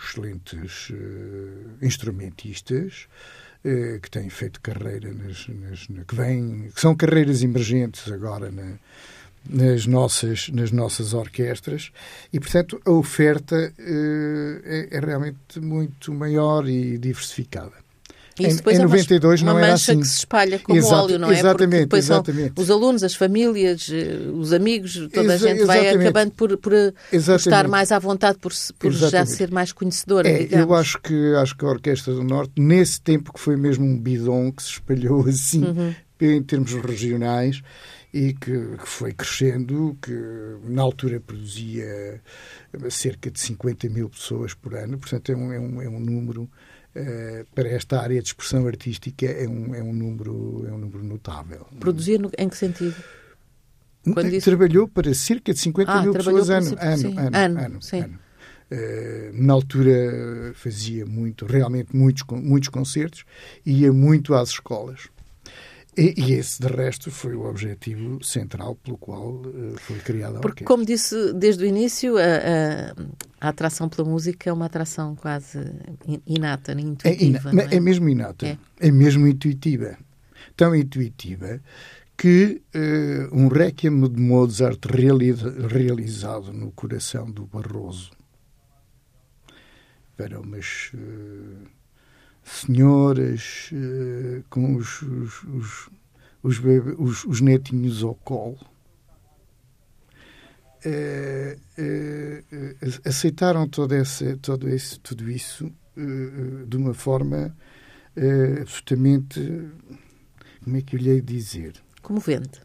excelentes 0.00 0.90
uh, 0.90 1.84
instrumentistas 1.84 3.08
uh, 3.64 4.00
que 4.00 4.08
têm 4.08 4.30
feito 4.30 4.60
carreira 4.60 5.12
nas, 5.12 5.48
nas, 5.48 5.88
que 6.06 6.14
vêm 6.14 6.70
que 6.72 6.80
são 6.80 6.94
carreiras 6.94 7.42
emergentes 7.42 8.12
agora 8.12 8.52
na, 8.52 8.74
nas 9.48 9.86
nossas 9.88 10.48
nas 10.50 10.70
nossas 10.70 11.14
orquestras 11.14 11.90
e 12.32 12.38
portanto 12.38 12.80
a 12.84 12.92
oferta 12.92 13.56
uh, 13.56 14.60
é, 14.64 14.88
é 14.92 15.00
realmente 15.00 15.58
muito 15.58 16.14
maior 16.14 16.68
e 16.68 16.96
diversificada 16.96 17.85
isso 18.42 18.56
depois 18.58 18.78
em, 18.78 18.80
em 18.80 18.84
92 18.84 19.40
é 19.40 19.44
uma, 19.44 19.52
não 19.52 19.58
era 19.58 19.72
mancha 19.72 19.92
assim. 19.92 20.00
que 20.00 20.08
se 20.08 20.18
espalha 20.18 20.58
como 20.58 20.78
Exato, 20.78 20.94
óleo, 20.94 21.18
não 21.18 21.30
é? 21.30 21.38
Exatamente, 21.38 21.82
depois 21.82 22.04
exatamente. 22.04 22.52
os 22.56 22.70
alunos, 22.70 23.02
as 23.02 23.14
famílias, 23.14 23.90
eh, 23.90 24.30
os 24.32 24.52
amigos, 24.52 24.94
toda 25.12 25.34
Exa 25.34 25.46
a 25.46 25.54
gente 25.54 25.64
vai 25.64 25.88
acabando 25.88 26.32
por, 26.32 26.56
por, 26.58 26.72
eh, 26.72 26.92
estar 27.12 27.68
mais 27.68 27.92
à 27.92 27.98
vontade, 27.98 28.38
por, 28.38 28.52
por 28.78 28.92
já 28.92 29.24
ser 29.24 29.50
mais 29.50 29.72
conhecedora, 29.72 30.28
é, 30.28 30.48
Eu 30.50 30.74
acho 30.74 31.00
que, 31.00 31.34
acho 31.36 31.56
que 31.56 31.64
a 31.64 31.68
Orquestra 31.68 32.12
do 32.12 32.22
Norte, 32.22 32.52
nesse 32.58 33.00
tempo 33.00 33.32
que 33.32 33.40
foi 33.40 33.56
mesmo 33.56 33.84
um 33.84 33.98
bidon 33.98 34.52
que 34.52 34.62
se 34.62 34.70
espalhou 34.72 35.24
assim, 35.28 35.64
uhum. 35.64 35.94
em 36.20 36.42
termos 36.42 36.72
regionais, 36.74 37.62
e 38.12 38.32
que, 38.32 38.76
que, 38.78 38.88
foi 38.88 39.12
crescendo, 39.12 39.96
que 40.00 40.12
na 40.64 40.82
altura 40.82 41.20
produzia 41.20 42.22
cerca 42.88 43.30
de 43.30 43.38
50 43.38 43.88
mil 43.90 44.08
pessoas 44.08 44.54
por 44.54 44.74
ano, 44.74 44.98
portanto 44.98 45.32
é 45.32 45.36
um, 45.36 45.52
é 45.52 45.60
um, 45.60 45.82
é 45.82 45.88
um 45.88 46.00
número 46.00 46.48
para 47.54 47.68
esta 47.68 48.00
área 48.00 48.20
de 48.20 48.28
expressão 48.28 48.66
artística 48.66 49.26
é 49.26 49.46
um, 49.48 49.74
é 49.74 49.82
um, 49.82 49.92
número, 49.92 50.64
é 50.68 50.72
um 50.72 50.78
número 50.78 51.04
notável. 51.04 51.66
Produzir 51.78 52.18
no, 52.18 52.30
em 52.38 52.48
que 52.48 52.56
sentido? 52.56 52.96
Quando 54.12 54.30
disse... 54.30 54.48
Trabalhou 54.48 54.88
para 54.88 55.12
cerca 55.14 55.52
de 55.52 55.58
50 55.58 55.92
ah, 55.92 56.02
mil 56.02 56.12
pessoas 56.12 56.50
ano, 56.50 56.76
ano, 56.78 57.18
ano, 57.18 57.36
ano, 57.36 57.60
ano, 57.60 57.82
sim. 57.82 58.00
ano. 58.00 58.18
Uh, 58.68 59.30
na 59.32 59.52
altura 59.52 60.52
fazia 60.54 61.06
muito, 61.06 61.46
realmente 61.46 61.94
muitos, 61.94 62.24
muitos 62.30 62.68
concertos, 62.68 63.24
ia 63.64 63.92
muito 63.92 64.34
às 64.34 64.50
escolas. 64.50 65.08
E, 65.96 66.14
e, 66.16 66.32
esse, 66.34 66.60
de 66.60 66.68
resto, 66.68 67.10
foi 67.10 67.34
o 67.34 67.48
objetivo 67.48 68.22
central 68.22 68.74
pelo 68.76 68.98
qual 68.98 69.36
uh, 69.36 69.76
foi 69.78 69.98
criada 70.00 70.38
a 70.38 70.40
Porque, 70.40 70.62
orquestra. 70.62 70.66
como 70.66 70.84
disse 70.84 71.32
desde 71.32 71.64
o 71.64 71.66
início, 71.66 72.18
a, 72.18 72.20
a, 72.20 73.46
a, 73.46 73.48
atração 73.48 73.88
pela 73.88 74.06
música 74.06 74.50
é 74.50 74.52
uma 74.52 74.66
atração 74.66 75.16
quase 75.16 75.58
inata, 76.26 76.72
intuitiva. 76.72 77.48
É, 77.48 77.52
ina 77.52 77.62
é? 77.62 77.76
é 77.76 77.80
mesmo 77.80 78.08
inata. 78.10 78.46
É. 78.46 78.58
é. 78.78 78.90
mesmo 78.92 79.26
intuitiva. 79.26 79.96
Tão 80.54 80.76
intuitiva 80.76 81.60
que 82.14 82.60
uh, 82.74 83.34
um 83.34 83.48
requiem 83.48 83.98
de 84.08 84.20
Mozart 84.20 84.84
realiza, 84.84 85.50
realizado 85.66 86.52
no 86.52 86.72
coração 86.72 87.30
do 87.30 87.46
Barroso 87.46 88.10
para 90.14 90.38
umas... 90.40 90.90
Uh, 90.92 91.75
senhoras 92.46 93.70
uh, 93.72 94.44
com 94.48 94.76
os, 94.76 95.02
os, 95.02 95.42
os, 95.44 95.90
os, 96.42 96.58
os, 96.96 97.24
os 97.24 97.40
netinhos 97.40 98.04
ao 98.04 98.14
colo. 98.14 98.58
Uh, 100.84 101.58
uh, 101.80 103.00
aceitaram 103.04 103.68
todo 103.68 103.92
esse, 103.94 104.36
todo 104.36 104.68
esse, 104.68 105.00
tudo 105.00 105.28
isso 105.28 105.70
de 106.68 106.76
uma 106.76 106.92
forma 106.92 107.56
absolutamente. 108.60 109.40
Como 110.62 110.76
é 110.76 110.82
que 110.82 110.94
eu 110.94 111.00
lhe 111.00 111.08
hei 111.08 111.22
dizer? 111.22 111.72
Comovente. 112.02 112.60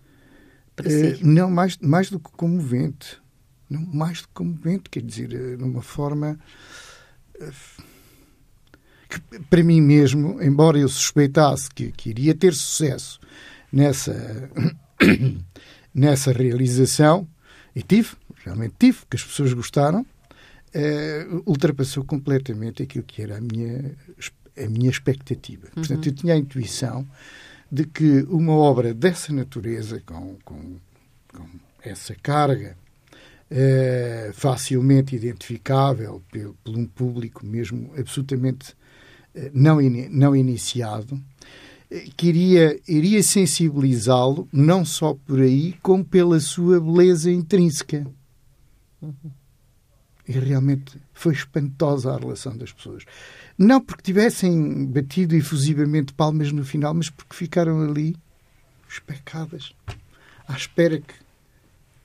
Si. 0.85 1.23
Não, 1.23 1.50
mais, 1.50 1.77
mais 1.77 2.09
do 2.09 2.19
que 2.19 2.29
comovente. 2.31 3.21
Não, 3.69 3.79
mais 3.85 4.21
do 4.21 4.27
que 4.27 4.33
comovente, 4.33 4.89
quer 4.89 5.01
dizer, 5.01 5.29
de 5.57 5.63
uma 5.63 5.81
forma 5.81 6.38
que, 9.12 9.39
para 9.50 9.63
mim 9.63 9.82
mesmo, 9.82 10.41
embora 10.41 10.80
eu 10.80 10.88
suspeitasse 10.88 11.70
que, 11.70 11.91
que 11.91 12.10
iria 12.10 12.34
ter 12.34 12.53
sucesso 12.53 13.20
nessa, 13.72 14.50
nessa 15.94 16.32
realização, 16.32 17.27
e 17.75 17.84
tive, 17.84 18.10
realmente 18.44 18.75
tive, 18.80 19.00
porque 19.00 19.18
as 19.18 19.24
pessoas 19.24 19.53
gostaram, 19.53 20.01
uh, 20.01 21.44
ultrapassou 21.46 22.03
completamente 22.06 22.84
aquilo 22.84 23.03
que 23.03 23.22
era 23.22 23.38
a 23.38 23.41
minha, 23.41 23.96
a 24.58 24.68
minha 24.70 24.89
expectativa. 24.89 25.68
Uhum. 25.68 25.74
Portanto, 25.84 26.08
eu 26.08 26.13
tinha 26.13 26.34
a 26.34 26.38
intuição 26.38 27.08
de 27.72 27.86
que 27.86 28.24
uma 28.30 28.53
obra 28.53 28.94
dessa 28.94 29.34
natureza, 29.34 30.01
com, 30.06 30.38
com, 30.44 30.77
com 31.34 31.48
essa 31.84 32.15
carga 32.15 32.77
uh, 33.50 34.34
facilmente 34.34 35.15
identificável 35.15 36.22
por, 36.30 36.56
por 36.63 36.77
um 36.77 36.86
público 36.86 37.46
mesmo 37.46 37.91
absolutamente 37.98 38.75
não, 39.53 39.79
não 40.09 40.35
iniciado, 40.35 41.21
que 42.15 42.27
iria, 42.27 42.79
iria 42.88 43.21
sensibilizá-lo 43.21 44.47
não 44.51 44.85
só 44.85 45.13
por 45.13 45.41
aí, 45.41 45.73
como 45.81 46.05
pela 46.05 46.39
sua 46.39 46.79
beleza 46.79 47.29
intrínseca. 47.29 48.07
E 50.27 50.31
realmente 50.31 51.01
foi 51.13 51.33
espantosa 51.33 52.13
a 52.13 52.17
relação 52.17 52.55
das 52.55 52.71
pessoas. 52.71 53.03
Não 53.57 53.81
porque 53.81 54.03
tivessem 54.03 54.85
batido 54.85 55.35
efusivamente 55.35 56.13
palmas 56.13 56.51
no 56.51 56.63
final, 56.63 56.93
mas 56.93 57.09
porque 57.09 57.35
ficaram 57.35 57.81
ali 57.81 58.15
especadas, 58.88 59.73
à 60.47 60.55
espera 60.55 61.00
que 61.00 61.13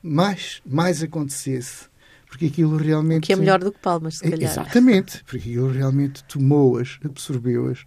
mais, 0.02 0.60
mais 0.64 1.02
acontecesse 1.02 1.88
porque 2.26 2.46
aquilo 2.46 2.76
realmente. 2.76 3.26
Que 3.26 3.32
é 3.32 3.36
melhor 3.36 3.60
do 3.60 3.72
que 3.72 3.78
palmas, 3.78 4.16
se 4.18 4.28
calhar. 4.28 4.50
Exatamente, 4.50 5.22
porque 5.24 5.48
aquilo 5.48 5.70
realmente 5.70 6.22
tomou-as, 6.24 6.98
absorveu-as. 7.04 7.84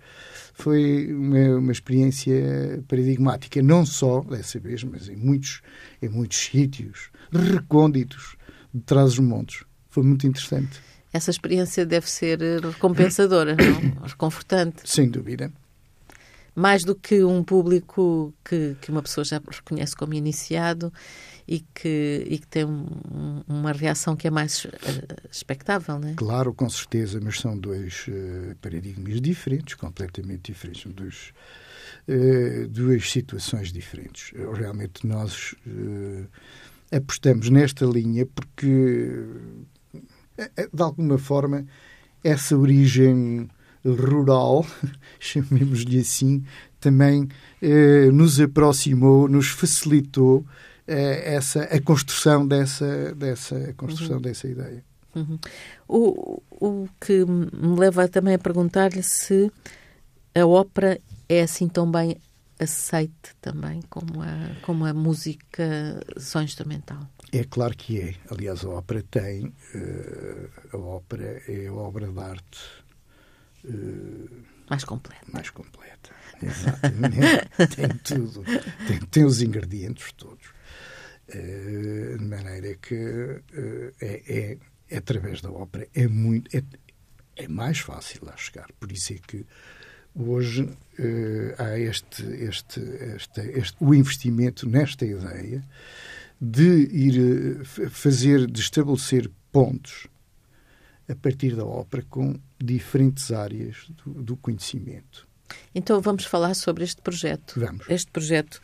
Foi 0.54 1.14
uma, 1.14 1.58
uma 1.58 1.72
experiência 1.72 2.84
paradigmática, 2.88 3.62
não 3.62 3.86
só 3.86 4.22
dessa 4.22 4.60
vez, 4.60 4.84
mas 4.84 5.08
em 5.08 5.16
muitos, 5.16 5.62
em 6.02 6.10
muitos 6.10 6.38
sítios 6.38 7.10
recônditos 7.32 8.36
de 8.74 8.82
trás 8.82 9.16
dos 9.16 9.20
montes. 9.20 9.64
Foi 9.90 10.04
muito 10.04 10.28
interessante. 10.28 10.82
Essa 11.12 11.32
experiência 11.32 11.86
deve 11.86 12.10
ser 12.10 12.40
recompensadora, 12.62 13.56
não? 13.56 14.02
Reconfortante. 14.06 14.82
Sem 14.86 15.10
dúvida 15.10 15.52
mais 16.60 16.84
do 16.84 16.94
que 16.94 17.24
um 17.24 17.42
público 17.42 18.34
que, 18.44 18.76
que 18.82 18.92
uma 18.92 19.02
pessoa 19.02 19.24
já 19.24 19.42
reconhece 19.50 19.96
como 19.96 20.14
iniciado 20.14 20.92
e 21.48 21.62
que, 21.74 22.28
e 22.30 22.38
que 22.38 22.48
tem 22.48 22.66
um, 22.66 23.42
uma 23.48 23.72
reação 23.72 24.14
que 24.14 24.28
é 24.28 24.30
mais 24.30 24.66
uh, 24.66 24.70
expectável, 25.32 25.98
não 25.98 26.10
é? 26.10 26.14
Claro, 26.16 26.54
com 26.54 26.70
certeza, 26.70 27.20
mas 27.24 27.40
são 27.40 27.58
dois 27.58 28.06
uh, 28.10 28.56
paradigmas 28.62 29.22
diferentes, 29.22 29.76
completamente 29.76 30.52
diferentes, 30.52 30.84
são 30.84 30.92
dois, 30.92 31.34
uh, 32.10 32.68
duas 32.68 33.10
situações 33.10 33.72
diferentes. 33.72 34.34
Realmente 34.54 35.08
nós 35.08 35.56
apostamos 36.92 37.50
nesta 37.50 37.86
linha 37.86 38.26
porque, 38.26 39.24
de 40.74 40.84
alguma 40.84 41.18
forma, 41.18 41.66
essa 42.22 42.58
origem 42.58 43.50
rural, 43.94 44.66
chamemos-lhe 45.20 46.00
assim, 46.00 46.44
também 46.80 47.28
eh, 47.62 48.10
nos 48.12 48.40
aproximou, 48.40 49.28
nos 49.28 49.50
facilitou 49.50 50.46
eh, 50.88 51.36
essa, 51.36 51.64
a 51.64 51.82
construção 51.82 52.48
dessa, 52.48 53.14
dessa, 53.16 53.74
construção 53.74 54.18
uhum. 54.18 54.22
dessa 54.22 54.48
ideia. 54.48 54.84
Uhum. 55.16 55.40
O, 55.88 56.42
o 56.52 56.88
que 57.00 57.26
me 57.26 57.80
leva 57.80 58.08
também 58.08 58.36
a 58.36 58.40
perguntar-lhe 58.40 59.04
se 59.04 59.52
a 60.36 60.46
ópera 60.46 61.00
é 61.28 61.42
assim 61.42 61.68
tão 61.68 61.90
bem 61.90 62.18
aceite 62.60 63.36
também 63.42 63.82
como 63.90 64.22
a, 64.22 64.56
como 64.62 64.86
a 64.86 64.94
música 64.94 66.04
só 66.18 66.42
instrumental. 66.42 67.08
É 67.32 67.44
claro 67.44 67.76
que 67.76 68.02
é. 68.02 68.16
Aliás, 68.30 68.66
a 68.66 68.70
ópera 68.70 69.04
tem. 69.10 69.46
Uh, 69.76 70.50
a 70.74 70.78
ópera 70.78 71.42
é 71.48 71.68
a 71.68 71.74
obra 71.74 72.08
de 72.08 72.20
arte. 72.20 72.60
Uh, 73.64 74.44
mais 74.70 74.84
completa. 74.84 75.26
Mais 75.32 75.50
completa. 75.50 76.12
Exatamente. 76.42 77.18
tem 77.76 77.90
tudo. 78.04 78.44
Tem, 78.88 79.00
tem 79.00 79.26
os 79.26 79.42
ingredientes 79.42 80.12
todos. 80.14 80.48
Uh, 81.30 82.18
de 82.18 82.26
maneira 82.26 82.76
que 82.76 82.96
é, 84.02 84.24
é, 84.28 84.58
é, 84.90 84.98
através 84.98 85.42
da 85.42 85.52
ópera 85.52 85.88
é 85.94 86.08
muito. 86.08 86.56
É, 86.56 86.64
é 87.36 87.48
mais 87.48 87.80
fácil 87.80 88.26
lá 88.26 88.36
chegar. 88.36 88.68
Por 88.80 88.92
isso 88.92 89.14
é 89.14 89.18
que 89.18 89.46
hoje 90.16 90.70
há 91.58 91.80
este, 91.80 92.24
este, 92.24 92.82
este, 93.16 93.42
este, 93.42 93.78
o 93.80 93.94
investimento 93.94 94.68
nesta 94.68 95.06
ideia 95.06 95.64
de 96.40 96.88
ir 96.92 97.62
eh, 97.62 97.90
fazer, 97.90 98.48
de 98.48 98.62
estabelecer 98.62 99.30
pontos 99.52 100.08
a 101.08 101.16
partir 101.16 101.56
da 101.56 101.66
ópera 101.66 102.04
com 102.10 102.40
diferentes 102.62 103.32
áreas 103.32 103.90
do, 103.90 104.24
do 104.24 104.38
conhecimento. 104.38 105.28
Então 105.74 106.00
vamos 106.02 106.26
falar 106.26 106.54
sobre 106.54 106.84
este 106.84 107.02
projeto. 107.02 107.60
Vamos. 107.60 107.86
Este 107.90 108.12
projeto, 108.12 108.62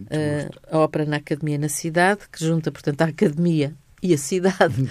uh, 0.00 0.60
a 0.70 0.78
Ópera 0.78 1.04
na 1.04 1.16
Academia 1.16 1.58
na 1.58 1.68
Cidade, 1.68 2.22
que 2.30 2.44
junta, 2.44 2.70
portanto, 2.70 3.02
a 3.02 3.06
Academia 3.06 3.74
e 4.02 4.14
a 4.14 4.18
cidade. 4.18 4.82
Uhum. 4.82 4.88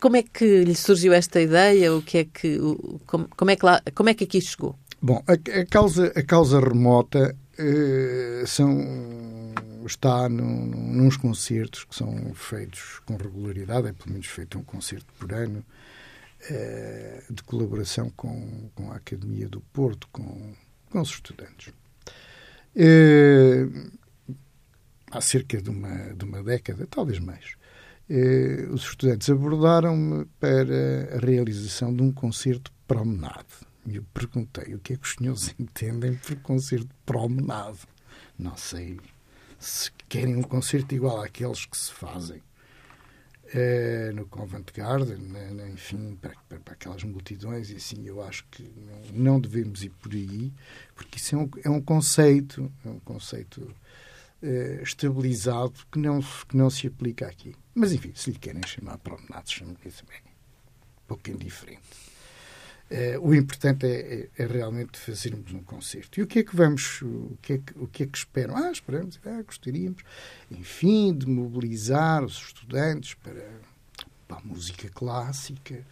Como 0.00 0.16
é 0.16 0.22
que 0.22 0.64
lhe 0.64 0.74
surgiu 0.74 1.12
esta 1.12 1.40
ideia? 1.40 1.94
O 1.94 2.02
que 2.02 2.18
é 2.18 2.24
que, 2.24 2.58
o, 2.58 3.00
como, 3.06 3.28
como, 3.36 3.50
é 3.50 3.56
que 3.56 3.64
lá, 3.64 3.80
como 3.94 4.08
é 4.08 4.14
que 4.14 4.24
aqui 4.24 4.40
chegou? 4.40 4.76
Bom, 5.00 5.22
a, 5.26 5.32
a 5.32 5.66
causa, 5.66 6.12
a 6.14 6.22
causa 6.22 6.60
remota 6.60 7.36
uh, 7.58 8.46
são 8.46 9.52
está 9.86 10.28
num, 10.28 10.66
nos 10.66 11.16
concertos 11.16 11.84
que 11.84 11.94
são 11.94 12.32
feitos 12.34 13.00
com 13.04 13.16
regularidade, 13.16 13.88
é 13.88 13.92
pelo 13.92 14.12
menos 14.12 14.26
feito 14.26 14.58
um 14.58 14.62
concerto 14.62 15.06
por 15.18 15.32
ano, 15.32 15.64
de 17.30 17.42
colaboração 17.44 18.10
com, 18.10 18.70
com 18.74 18.90
a 18.90 18.96
Academia 18.96 19.48
do 19.48 19.60
Porto, 19.60 20.08
com, 20.10 20.54
com 20.90 21.00
os 21.00 21.10
estudantes. 21.10 21.72
É, 22.74 23.66
há 25.10 25.20
cerca 25.20 25.60
de 25.60 25.70
uma, 25.70 26.14
de 26.14 26.24
uma 26.24 26.42
década, 26.42 26.86
talvez 26.86 27.18
mais, 27.18 27.56
é, 28.08 28.66
os 28.70 28.82
estudantes 28.82 29.28
abordaram-me 29.30 30.24
para 30.40 31.16
a 31.16 31.18
realização 31.18 31.94
de 31.94 32.02
um 32.02 32.12
concerto 32.12 32.72
promenade. 32.86 33.46
E 33.86 33.96
eu 33.96 34.04
perguntei 34.14 34.74
o 34.74 34.78
que 34.78 34.94
é 34.94 34.96
que 34.96 35.04
os 35.04 35.14
senhores 35.14 35.54
entendem 35.58 36.14
por 36.16 36.36
concerto 36.36 36.88
promenade. 37.04 37.80
Não 38.38 38.56
sei 38.56 38.98
se 39.58 39.90
querem 40.08 40.36
um 40.36 40.42
concerto 40.42 40.94
igual 40.94 41.22
àqueles 41.22 41.66
que 41.66 41.76
se 41.76 41.92
fazem 41.92 42.42
é, 43.54 44.10
no 44.12 44.26
Covent 44.26 44.72
Garden, 44.72 45.18
né, 45.18 45.70
enfim, 45.72 46.16
para, 46.20 46.32
para, 46.48 46.60
para, 46.60 46.74
aquelas 46.74 47.02
multidões, 47.04 47.70
e 47.70 47.76
assim, 47.76 48.06
eu 48.06 48.22
acho 48.22 48.46
que 48.50 48.72
não, 49.12 49.38
devemos 49.38 49.82
ir 49.82 49.90
por 49.90 50.12
aí, 50.12 50.52
porque 50.94 51.18
isso 51.18 51.34
é 51.34 51.38
um, 51.38 51.50
é 51.64 51.70
um 51.70 51.80
conceito, 51.80 52.72
é 52.84 52.88
um 52.88 52.98
conceito 53.00 53.74
é, 54.42 54.80
estabilizado 54.82 55.74
que 55.90 55.98
não, 55.98 56.20
que 56.20 56.56
não 56.56 56.70
se 56.70 56.86
aplica 56.86 57.26
aqui. 57.26 57.54
Mas, 57.74 57.92
enfim, 57.92 58.12
se 58.14 58.30
lhe 58.30 58.38
querem 58.38 58.62
chamar 58.66 58.98
promenades, 58.98 59.52
chamem 59.52 59.76
isso 59.84 60.04
bem. 60.06 60.18
Um 61.04 61.06
pouco 61.08 61.30
indiferente. 61.30 62.11
Uh, 62.92 63.26
o 63.26 63.34
importante 63.34 63.86
é, 63.86 64.28
é, 64.36 64.42
é, 64.42 64.46
realmente 64.46 64.98
fazermos 64.98 65.50
um 65.50 65.62
concerto. 65.62 66.20
E 66.20 66.22
o 66.22 66.26
que 66.26 66.40
é 66.40 66.42
que 66.42 66.54
vamos, 66.54 67.00
o 67.00 67.38
que 67.40 67.54
é 67.54 67.58
que, 67.58 67.78
o 67.78 67.86
que, 67.86 68.02
é 68.02 68.06
que 68.06 68.18
esperam? 68.18 68.54
Ah, 68.54 68.70
esperamos, 68.70 69.18
ah, 69.24 69.40
gostaríamos, 69.40 70.02
enfim, 70.50 71.14
de 71.14 71.26
mobilizar 71.26 72.22
os 72.22 72.36
estudantes 72.36 73.14
para, 73.14 73.48
para 74.28 74.36
a 74.36 74.40
música 74.42 74.90
clássica, 74.90 75.86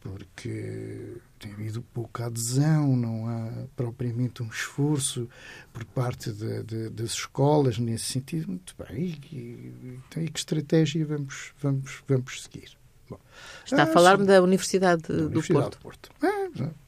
porque 0.00 1.14
tem 1.38 1.52
havido 1.52 1.80
pouca 1.94 2.26
adesão, 2.26 2.96
não 2.96 3.28
há 3.28 3.68
propriamente 3.76 4.42
um 4.42 4.48
esforço 4.48 5.28
por 5.72 5.84
parte 5.84 6.32
de, 6.32 6.64
de, 6.64 6.90
das 6.90 7.12
escolas 7.12 7.78
nesse 7.78 8.06
sentido. 8.06 8.48
Muito 8.48 8.74
bem, 8.76 9.16
e, 9.30 9.96
então, 10.08 10.20
e 10.20 10.28
que 10.28 10.40
estratégia 10.40 11.06
vamos, 11.06 11.52
vamos, 11.60 12.02
vamos 12.08 12.42
seguir? 12.42 12.76
Bom, 13.08 13.18
Está 13.64 13.84
a 13.84 13.86
falar-me 13.86 14.26
da 14.26 14.42
Universidade, 14.42 15.02
da 15.02 15.14
do, 15.14 15.26
Universidade 15.26 15.76
Porto. 15.78 16.08
do 16.08 16.18
Porto. 16.18 16.26
É, 16.26 16.86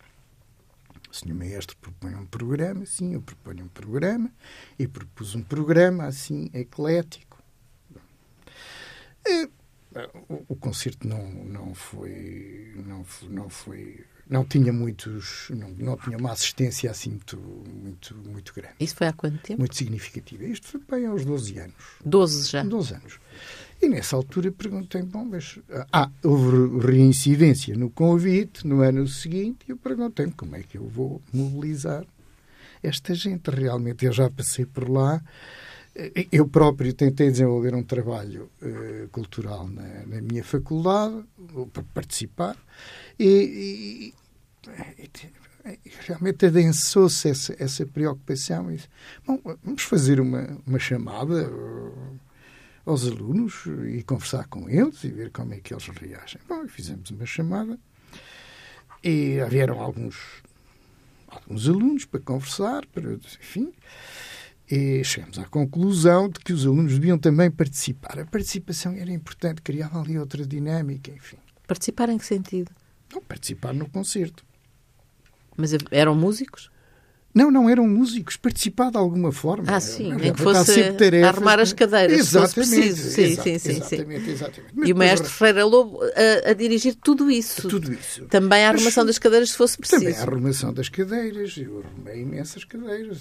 o 1.11 1.15
senhor 1.15 1.35
maestro 1.37 1.77
propõe 1.79 2.15
um 2.15 2.27
programa, 2.27 2.85
sim, 2.85 3.15
eu 3.15 3.23
proponho 3.23 3.65
um 3.65 3.69
programa, 3.69 4.31
e 4.79 4.87
propus 4.87 5.35
um 5.35 5.43
programa 5.43 6.05
assim, 6.05 6.51
eclético. 6.53 7.43
É, 9.27 9.49
o, 10.29 10.45
o, 10.49 10.57
concerto 10.57 11.09
não, 11.09 11.25
não 11.45 11.75
foi. 11.75 12.75
Não, 12.87 13.05
não 13.29 13.49
foi 13.49 14.05
não 14.29 14.45
tinha 14.45 14.73
muitos, 14.73 15.49
não, 15.51 15.71
não 15.71 15.97
tinha 15.97 16.19
uma 16.19 16.33
assistência 16.33 16.91
assim 16.91 17.11
muito, 17.11 17.39
muito, 17.39 18.15
muito 18.17 18.55
grande. 18.55 18.75
Isso 18.79 18.95
foi 18.95 19.07
há 19.07 19.13
quanto 19.13 19.39
tempo? 19.39 19.61
Muito 19.61 19.75
significativa. 19.75 20.45
Isto 20.45 20.69
foi 20.69 20.81
bem 20.89 21.07
aos 21.07 21.25
12 21.25 21.59
anos. 21.59 21.75
12 22.05 22.51
já? 22.51 22.63
12 22.63 22.95
anos. 22.95 23.19
E 23.81 23.89
nessa 23.89 24.17
altura 24.17 24.51
perguntei, 24.51 25.03
bom, 25.03 25.25
mas. 25.25 25.59
Ah, 25.93 26.11
houve 26.25 26.85
reincidência 26.85 27.77
no 27.77 27.89
convite 27.91 28.67
no 28.67 28.81
ano 28.81 29.07
seguinte 29.07 29.59
e 29.69 29.71
eu 29.71 29.77
perguntei-me 29.77 30.33
como 30.33 30.57
é 30.57 30.63
que 30.63 30.79
eu 30.79 30.89
vou 30.89 31.23
mobilizar 31.33 32.05
esta 32.83 33.15
gente. 33.15 33.51
Realmente, 33.51 34.05
eu 34.05 34.13
já 34.13 34.29
passei 34.29 34.67
por 34.67 34.89
lá. 34.89 35.23
Eu 36.31 36.49
próprio 36.49 36.93
tentei 36.93 37.31
desenvolver 37.31 37.75
um 37.75 37.83
trabalho 37.83 38.51
uh, 38.63 39.09
cultural 39.09 39.67
na, 39.69 40.07
na, 40.07 40.21
minha 40.21 40.45
faculdade, 40.45 41.25
para 41.73 41.83
participar, 41.93 42.57
e, 43.19 44.15
e, 44.15 44.15
e 45.85 45.93
realmente 46.07 46.47
adensou-se 46.47 47.29
essa, 47.29 47.57
essa 47.59 47.85
preocupação. 47.85 48.71
E 48.71 48.77
disse, 48.77 48.89
bom, 49.27 49.41
vamos 49.65 49.83
fazer 49.83 50.21
uma, 50.21 50.57
uma 50.67 50.79
chamada. 50.79 51.49
Uh, 51.49 52.28
aos 52.89 53.07
alunos 53.07 53.67
e 53.87 54.03
conversar 54.03 54.49
com 54.49 54.69
eles 54.69 55.05
e 55.05 55.09
ver 55.09 55.31
como 55.31 55.53
é 55.53 55.61
que 55.61 55.75
eles 55.75 55.87
reagem. 55.89 56.41
Bom, 56.49 56.67
fizemos 56.67 57.11
uma 57.11 57.27
chamada 57.27 57.79
e 59.05 59.39
vieram 59.51 59.79
alguns, 59.81 60.17
alguns 61.29 61.69
alunos 61.69 62.05
para 62.07 62.21
conversar, 62.21 62.87
para, 62.87 63.13
enfim, 63.13 63.73
e 64.71 65.05
chegamos 65.05 65.39
à 65.39 65.45
conclusão 65.45 66.31
de 66.31 66.41
que 66.41 66.53
os 66.53 66.67
alunos 66.67 66.95
deviam 66.95 67.19
também 67.19 67.51
participar. 67.51 68.19
A 68.19 68.25
participação 68.25 68.93
era 68.95 69.13
importante, 69.13 69.61
criava 69.61 70.01
ali 70.01 70.19
outra 70.19 70.47
dinâmica, 70.47 71.11
enfim. 71.11 71.37
Participar 71.67 72.09
em 72.09 72.17
que 72.17 72.25
sentido? 72.25 72.71
Não, 73.13 73.21
participar 73.23 73.75
no 73.75 73.89
concerto. 73.89 74.45
Mas 75.57 75.73
eram 75.91 76.15
músicos? 76.15 76.71
Não, 77.35 77.51
não 77.51 77.69
eram 77.69 77.87
músicos, 77.87 78.37
participar 78.37 78.91
de 78.91 78.97
alguma 78.97 79.31
forma. 79.31 79.65
Ah, 79.69 79.81
sim, 79.81 80.15
nem 80.15 80.33
que 80.33 80.41
fosse 80.41 80.83
arrumar 81.25 81.61
as 81.61 81.73
cadeiras, 81.73 82.19
exatamente, 82.19 82.27
se 82.27 82.55
fosse 82.55 82.55
preciso. 82.55 83.11
Sim, 83.11 83.23
exato, 83.23 83.43
sim, 83.43 83.59
sim, 83.59 83.71
exatamente, 83.71 84.25
sim. 84.25 84.31
exatamente. 84.31 84.73
Mas 84.75 84.89
e 84.89 84.93
o 84.93 84.97
maestro 84.97 85.31
Ferreira 85.31 85.65
Lobo 85.65 86.01
a, 86.03 86.51
a, 86.51 86.53
dirigir 86.55 86.95
tudo 86.97 87.31
isso. 87.31 87.69
Tudo 87.69 87.93
isso. 87.93 88.25
Também 88.27 88.65
a 88.65 88.71
arrumação 88.71 89.05
Mas, 89.05 89.15
das 89.15 89.19
cadeiras, 89.19 89.51
se 89.51 89.57
fosse 89.57 89.77
preciso. 89.77 90.03
Também 90.03 90.19
a 90.19 90.23
arrumação 90.23 90.73
das 90.73 90.89
cadeiras. 90.89 91.57
Eu 91.59 91.85
arrumei 91.85 92.23
imensas 92.23 92.65
cadeiras. 92.65 93.21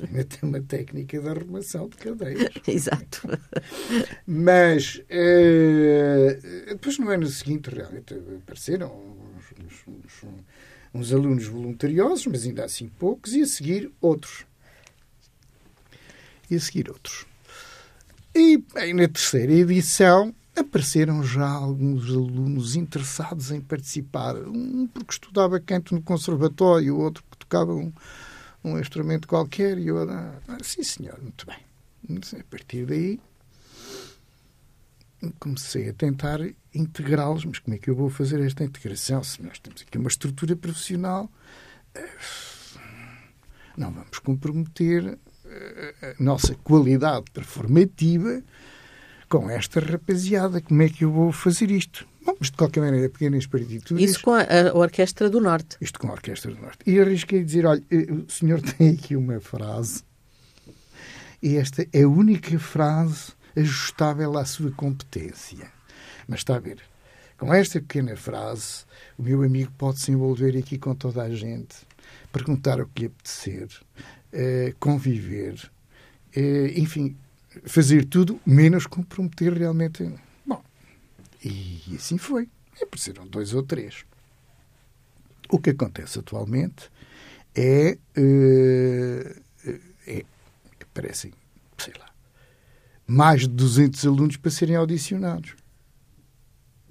Ainda 0.00 0.24
tem 0.24 0.38
uma 0.48 0.60
técnica 0.60 1.18
de 1.18 1.28
arrumação 1.28 1.88
de 1.88 1.96
cadeiras. 1.96 2.50
Exato. 2.68 3.26
Mas, 4.26 4.96
uh, 4.96 6.68
depois 6.68 6.98
no 6.98 7.08
ano 7.08 7.26
seguinte, 7.26 7.70
realmente 7.70 8.14
apareceram 8.14 8.92
uns, 8.92 9.86
uns, 9.88 10.04
uns 10.04 10.34
uns 10.94 11.12
alunos 11.12 11.46
voluntariosos, 11.46 12.26
mas 12.26 12.44
ainda 12.44 12.64
assim 12.64 12.88
poucos, 12.88 13.34
e 13.34 13.42
a 13.42 13.46
seguir 13.46 13.90
outros. 14.00 14.46
E 16.48 16.54
a 16.54 16.60
seguir 16.60 16.88
outros. 16.88 17.26
E 18.34 18.58
bem, 18.72 18.94
na 18.94 19.08
terceira 19.08 19.52
edição 19.52 20.34
apareceram 20.56 21.22
já 21.24 21.48
alguns 21.48 22.08
alunos 22.08 22.76
interessados 22.76 23.50
em 23.50 23.60
participar. 23.60 24.36
Um 24.36 24.86
porque 24.86 25.12
estudava 25.12 25.58
canto 25.58 25.94
no 25.94 26.02
conservatório, 26.02 26.96
outro 26.96 27.24
que 27.28 27.38
tocava 27.38 27.74
um, 27.74 27.92
um 28.62 28.78
instrumento 28.78 29.26
qualquer, 29.26 29.78
e 29.78 29.88
eu, 29.88 29.98
ah, 29.98 30.38
sim 30.62 30.84
senhor, 30.84 31.20
muito 31.20 31.44
bem. 31.44 31.58
A 32.38 32.44
partir 32.44 32.86
daí 32.86 33.20
comecei 35.38 35.88
a 35.88 35.92
tentar 35.92 36.40
integrá-los. 36.74 37.44
Mas 37.44 37.58
como 37.58 37.74
é 37.74 37.78
que 37.78 37.88
eu 37.90 37.94
vou 37.94 38.10
fazer 38.10 38.40
esta 38.40 38.64
integração? 38.64 39.22
Se 39.22 39.42
nós 39.42 39.58
temos 39.58 39.82
aqui 39.82 39.98
uma 39.98 40.08
estrutura 40.08 40.56
profissional, 40.56 41.30
eh, 41.94 42.08
não 43.76 43.90
vamos 43.90 44.18
comprometer 44.18 45.18
eh, 45.46 46.14
a 46.18 46.22
nossa 46.22 46.54
qualidade 46.56 47.24
performativa 47.32 48.42
com 49.28 49.50
esta 49.50 49.80
rapaziada, 49.80 50.60
como 50.60 50.82
é 50.82 50.88
que 50.88 51.04
eu 51.04 51.10
vou 51.10 51.32
fazer 51.32 51.70
isto? 51.70 52.06
Bom, 52.24 52.36
mas 52.38 52.50
de 52.50 52.56
qualquer 52.56 52.80
maneira, 52.80 53.08
pequenas 53.08 53.46
partituras. 53.46 54.02
Isso 54.02 54.20
com 54.22 54.32
a, 54.32 54.42
a, 54.42 54.74
Orquestra 54.76 55.28
do 55.28 55.40
Norte. 55.40 55.76
Isto 55.80 55.98
com 55.98 56.08
a 56.08 56.12
Orquestra 56.12 56.52
do 56.52 56.60
Norte. 56.60 56.78
E 56.86 57.00
arrisquei 57.00 57.42
dizer: 57.42 57.66
olha, 57.66 57.82
eh, 57.90 58.12
o 58.12 58.30
senhor 58.30 58.60
tem 58.62 58.90
aqui 58.90 59.16
uma 59.16 59.40
frase, 59.40 60.02
e 61.42 61.56
esta 61.56 61.86
é 61.92 62.02
a 62.02 62.08
única 62.08 62.58
frase 62.58 63.32
ajustável 63.56 64.36
à 64.38 64.44
sua 64.44 64.70
competência. 64.72 65.70
Mas 66.26 66.40
está 66.40 66.56
a 66.56 66.60
ver, 66.60 66.80
com 67.36 67.52
esta 67.52 67.80
pequena 67.80 68.16
frase, 68.16 68.84
o 69.18 69.22
meu 69.22 69.42
amigo 69.42 69.72
pode 69.76 70.00
se 70.00 70.10
envolver 70.10 70.56
aqui 70.56 70.78
com 70.78 70.94
toda 70.94 71.22
a 71.22 71.30
gente, 71.30 71.76
perguntar 72.32 72.80
o 72.80 72.86
que 72.86 73.02
lhe 73.02 73.06
apetecer, 73.06 73.68
eh, 74.32 74.74
conviver, 74.78 75.70
eh, 76.34 76.72
enfim, 76.76 77.16
fazer 77.64 78.04
tudo 78.06 78.40
menos 78.44 78.86
comprometer 78.86 79.52
realmente. 79.52 80.10
Bom, 80.44 80.62
e 81.44 81.80
assim 81.94 82.18
foi. 82.18 82.48
Apareceram 82.82 83.26
dois 83.26 83.54
ou 83.54 83.62
três. 83.62 84.04
O 85.48 85.58
que 85.58 85.70
acontece 85.70 86.18
atualmente 86.18 86.90
é, 87.54 87.96
uh, 88.18 89.42
é 90.06 90.24
sei 91.14 91.92
lá, 91.98 92.13
mais 93.06 93.42
de 93.42 93.48
200 93.48 94.06
alunos 94.06 94.36
para 94.36 94.50
serem 94.50 94.76
audicionados 94.76 95.54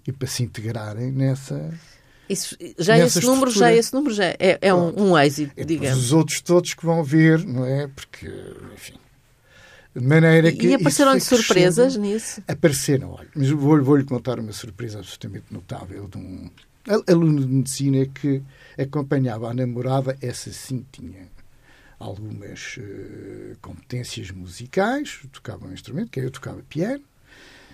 e 0.08 0.12
para 0.12 0.28
se 0.28 0.44
integrarem 0.44 1.12
nessa. 1.12 1.74
Isso, 2.30 2.56
já 2.80 2.98
esse 2.98 3.22
número 3.22 3.52
já 3.52 3.74
esse 3.74 3.94
número 3.94 4.14
já 4.14 4.26
é, 4.26 4.58
é 4.62 4.74
um, 4.74 5.10
um 5.12 5.18
êxito, 5.18 5.54
é, 5.58 5.64
digamos. 5.64 5.98
Os 5.98 6.14
outros 6.14 6.42
todos 6.42 6.74
que 6.74 6.86
vão 6.86 7.04
ver, 7.04 7.44
não 7.46 7.66
é? 7.66 7.88
Porque, 7.88 8.28
enfim, 8.74 8.96
de 9.96 10.06
maneira 10.06 10.52
que. 10.52 10.68
E 10.68 10.74
apareceram-lhe 10.74 11.20
surpresas 11.20 11.96
nisso? 11.96 12.42
Apareceram, 12.48 13.12
olha. 13.12 13.28
Mas 13.36 13.50
vou-lhe 13.50 13.84
vou 13.84 14.04
contar 14.06 14.40
uma 14.40 14.52
surpresa 14.52 15.00
absolutamente 15.00 15.46
notável 15.52 16.08
de 16.08 16.18
um 16.18 16.50
aluno 17.08 17.42
de 17.42 17.48
medicina 17.48 18.06
que 18.06 18.42
acompanhava 18.78 19.50
a 19.50 19.54
namorada. 19.54 20.18
Essa 20.22 20.52
sim 20.52 20.86
tinha 20.92 21.28
algumas 22.04 22.78
uh, 22.78 23.58
competências 23.62 24.30
musicais, 24.32 25.22
tocava 25.32 25.66
um 25.66 25.74
instrumento, 25.74 26.12
que 26.12 26.20
eu 26.20 26.30
tocava 26.30 26.62
piano. 26.64 27.04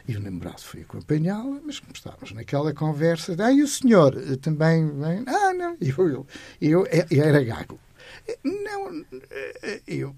E 0.07 0.15
o 0.17 0.19
namorado 0.19 0.61
foi 0.61 0.81
acompanhá-la, 0.81 1.59
mas 1.63 1.81
estávamos 1.93 2.31
naquela 2.31 2.73
conversa, 2.73 3.35
ah, 3.37 3.51
e 3.51 3.61
o 3.61 3.67
senhor 3.67 4.15
também 4.37 4.87
vem? 4.87 5.23
Ah, 5.27 5.53
não, 5.53 5.77
eu, 5.79 6.25
eu, 6.59 6.87
eu, 7.11 7.23
era 7.23 7.43
gago. 7.43 7.79
Não, 8.43 9.05
eu, 9.87 10.15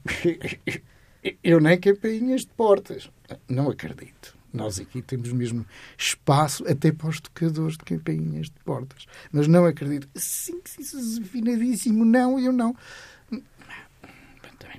eu 1.44 1.60
nem 1.60 1.78
campainhas 1.78 2.42
de 2.42 2.48
portas. 2.48 3.10
Não 3.50 3.70
acredito. 3.70 4.38
Nós 4.54 4.80
aqui 4.80 5.02
temos 5.02 5.32
mesmo 5.32 5.66
espaço 5.98 6.68
até 6.68 6.92
para 6.92 7.08
os 7.08 7.22
tocadores 7.22 7.78
de 7.78 7.86
campainhas 7.86 8.48
de 8.48 8.60
portas. 8.66 9.06
Mas 9.32 9.48
não 9.48 9.66
acredito. 9.66 10.10
Sim, 10.16 10.62
sim, 10.66 11.22
afinadíssimo. 11.22 12.04
Não, 12.04 12.40
eu 12.40 12.52
não. 12.52 12.76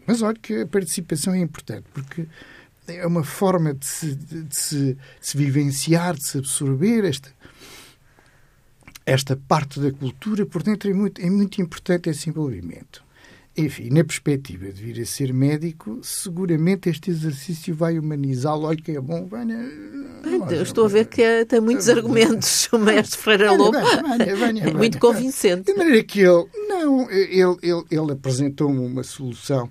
Mas 0.06 0.22
olha 0.22 0.38
que 0.40 0.62
a 0.62 0.66
participação 0.66 1.34
é 1.34 1.38
importante, 1.38 1.84
porque 1.92 2.26
é 2.88 3.06
uma 3.06 3.24
forma 3.24 3.74
de 3.74 3.86
se, 3.86 4.14
de, 4.14 4.42
de 4.42 4.56
se, 4.56 4.94
de 4.94 4.98
se 5.20 5.36
vivenciar, 5.36 6.14
de 6.14 6.24
se 6.24 6.38
absorver 6.38 7.04
esta, 7.04 7.30
esta 9.06 9.36
parte 9.36 9.80
da 9.80 9.92
cultura. 9.92 10.44
Por 10.46 10.62
dentro 10.62 10.90
é 10.90 10.94
muito, 10.94 11.20
é 11.20 11.30
muito 11.30 11.60
importante 11.60 12.10
esse 12.10 12.28
envolvimento. 12.28 13.04
Enfim, 13.56 13.90
na 13.90 14.02
perspectiva 14.02 14.72
de 14.72 14.82
vir 14.82 15.02
a 15.02 15.04
ser 15.04 15.32
médico, 15.32 15.98
seguramente 16.02 16.88
este 16.88 17.10
exercício 17.10 17.74
vai 17.74 17.98
humanizá-lo. 17.98 18.66
Olha 18.66 18.78
que 18.78 18.92
é 18.92 19.00
bom, 19.00 19.26
venha. 19.26 19.58
Bem, 20.22 20.62
estou 20.62 20.86
a 20.86 20.88
ver 20.88 21.06
que 21.06 21.20
é, 21.20 21.44
tem 21.44 21.60
muitos 21.60 21.88
argumentos 21.88 22.68
o 22.72 22.78
mestre 22.78 23.18
Freire 23.18 23.54
Lobo. 23.56 23.72
Venha, 23.72 24.36
venha, 24.36 24.64
é 24.64 24.72
muito 24.72 24.98
convincente. 24.98 25.70
De 25.70 25.74
maneira 25.74 26.02
que 26.02 26.20
ele, 26.20 26.46
não, 26.66 27.10
ele, 27.10 27.58
ele, 27.62 27.84
ele 27.90 28.12
apresentou-me 28.12 28.78
uma 28.78 29.02
solução 29.02 29.68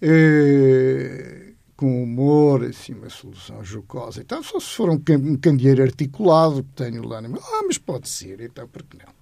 eh, 0.00 1.52
com 1.76 2.02
humor, 2.02 2.64
assim, 2.64 2.94
uma 2.94 3.10
solução 3.10 3.62
jocosa 3.62 4.20
e 4.20 4.24
tal. 4.24 4.42
Só 4.42 4.58
se 4.60 4.74
for 4.74 4.88
um, 4.88 5.00
um 5.08 5.36
candeeiro 5.36 5.82
articulado 5.82 6.62
que 6.62 6.84
tenho 6.84 7.06
lá. 7.06 7.18
Ah, 7.18 7.62
mas 7.66 7.76
pode 7.76 8.08
ser, 8.08 8.40
então, 8.40 8.66
por 8.66 8.82
que 8.82 8.96
não? 8.96 9.12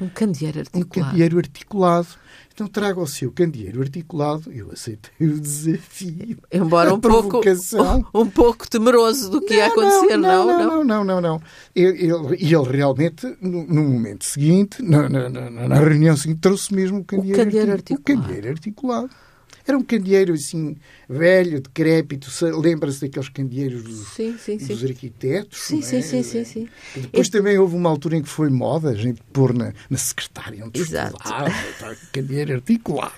Um 0.00 0.08
candeeiro 0.10 0.58
articulado. 0.60 0.86
Um 0.86 0.88
candeeiro 0.88 1.38
articulado. 1.38 2.08
Então 2.56 2.66
traga 2.66 2.98
o 2.98 3.06
seu 3.06 3.30
candeeiro 3.30 3.82
articulado. 3.82 4.50
Eu 4.50 4.70
aceitei 4.72 5.28
o 5.28 5.38
desafio. 5.38 6.38
Embora 6.50 6.94
um 6.94 6.98
pouco, 6.98 7.42
um 8.14 8.30
pouco 8.30 8.66
temeroso 8.66 9.30
do 9.30 9.42
que 9.42 9.50
não, 9.50 9.56
ia 9.58 9.66
acontecer, 9.66 10.16
não? 10.16 10.46
Não, 10.46 10.56
não, 10.56 10.84
não, 10.84 11.04
não. 11.04 11.20
não, 11.20 11.42
E 11.74 11.82
ele, 11.82 12.10
ele, 12.10 12.62
realmente, 12.70 13.26
no, 13.42 13.66
no, 13.66 13.82
momento 13.82 14.24
seguinte, 14.24 14.82
na, 14.82 15.06
na, 15.06 15.28
na, 15.28 15.74
reunião 15.78 16.16
seguinte, 16.16 16.38
trouxe 16.40 16.72
mesmo 16.74 17.00
o 17.00 17.04
candeeiro, 17.04 17.42
o 17.42 17.44
candeeiro 17.44 17.72
articulado. 17.72 18.00
O 18.00 18.24
candeeiro 18.24 18.48
articulado. 18.48 19.10
Era 19.66 19.76
um 19.76 19.82
candeeiro 19.82 20.32
assim, 20.32 20.76
velho, 21.08 21.60
decrépito. 21.60 22.30
Lembra-se 22.60 23.00
daqueles 23.00 23.28
candeeiros 23.28 23.82
dos, 23.82 24.08
sim, 24.14 24.36
sim, 24.38 24.58
dos 24.58 24.78
sim. 24.78 24.86
arquitetos? 24.86 25.60
Sim, 25.60 25.82
sim, 25.82 25.96
é? 25.96 26.02
sim, 26.02 26.22
sim, 26.22 26.44
sim. 26.44 26.68
Depois 26.94 27.28
também 27.28 27.58
houve 27.58 27.74
uma 27.74 27.90
altura 27.90 28.16
em 28.16 28.22
que 28.22 28.28
foi 28.28 28.48
moda 28.48 28.90
a 28.90 28.94
gente 28.94 29.20
pôr 29.32 29.52
na, 29.52 29.72
na 29.90 29.98
secretária 29.98 30.64
onde 30.64 30.80
Exato. 30.80 31.16
estudava, 31.16 31.96
candeeiro 32.12 32.54
articulado. 32.54 33.14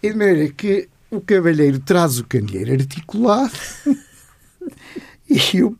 E 0.00 0.10
de 0.10 0.16
maneira 0.16 0.52
que 0.52 0.88
o 1.10 1.20
cavalheiro 1.20 1.80
traz 1.80 2.20
o 2.20 2.24
candeeiro 2.24 2.72
articulado 2.72 3.58
e 5.28 5.58
eu 5.58 5.76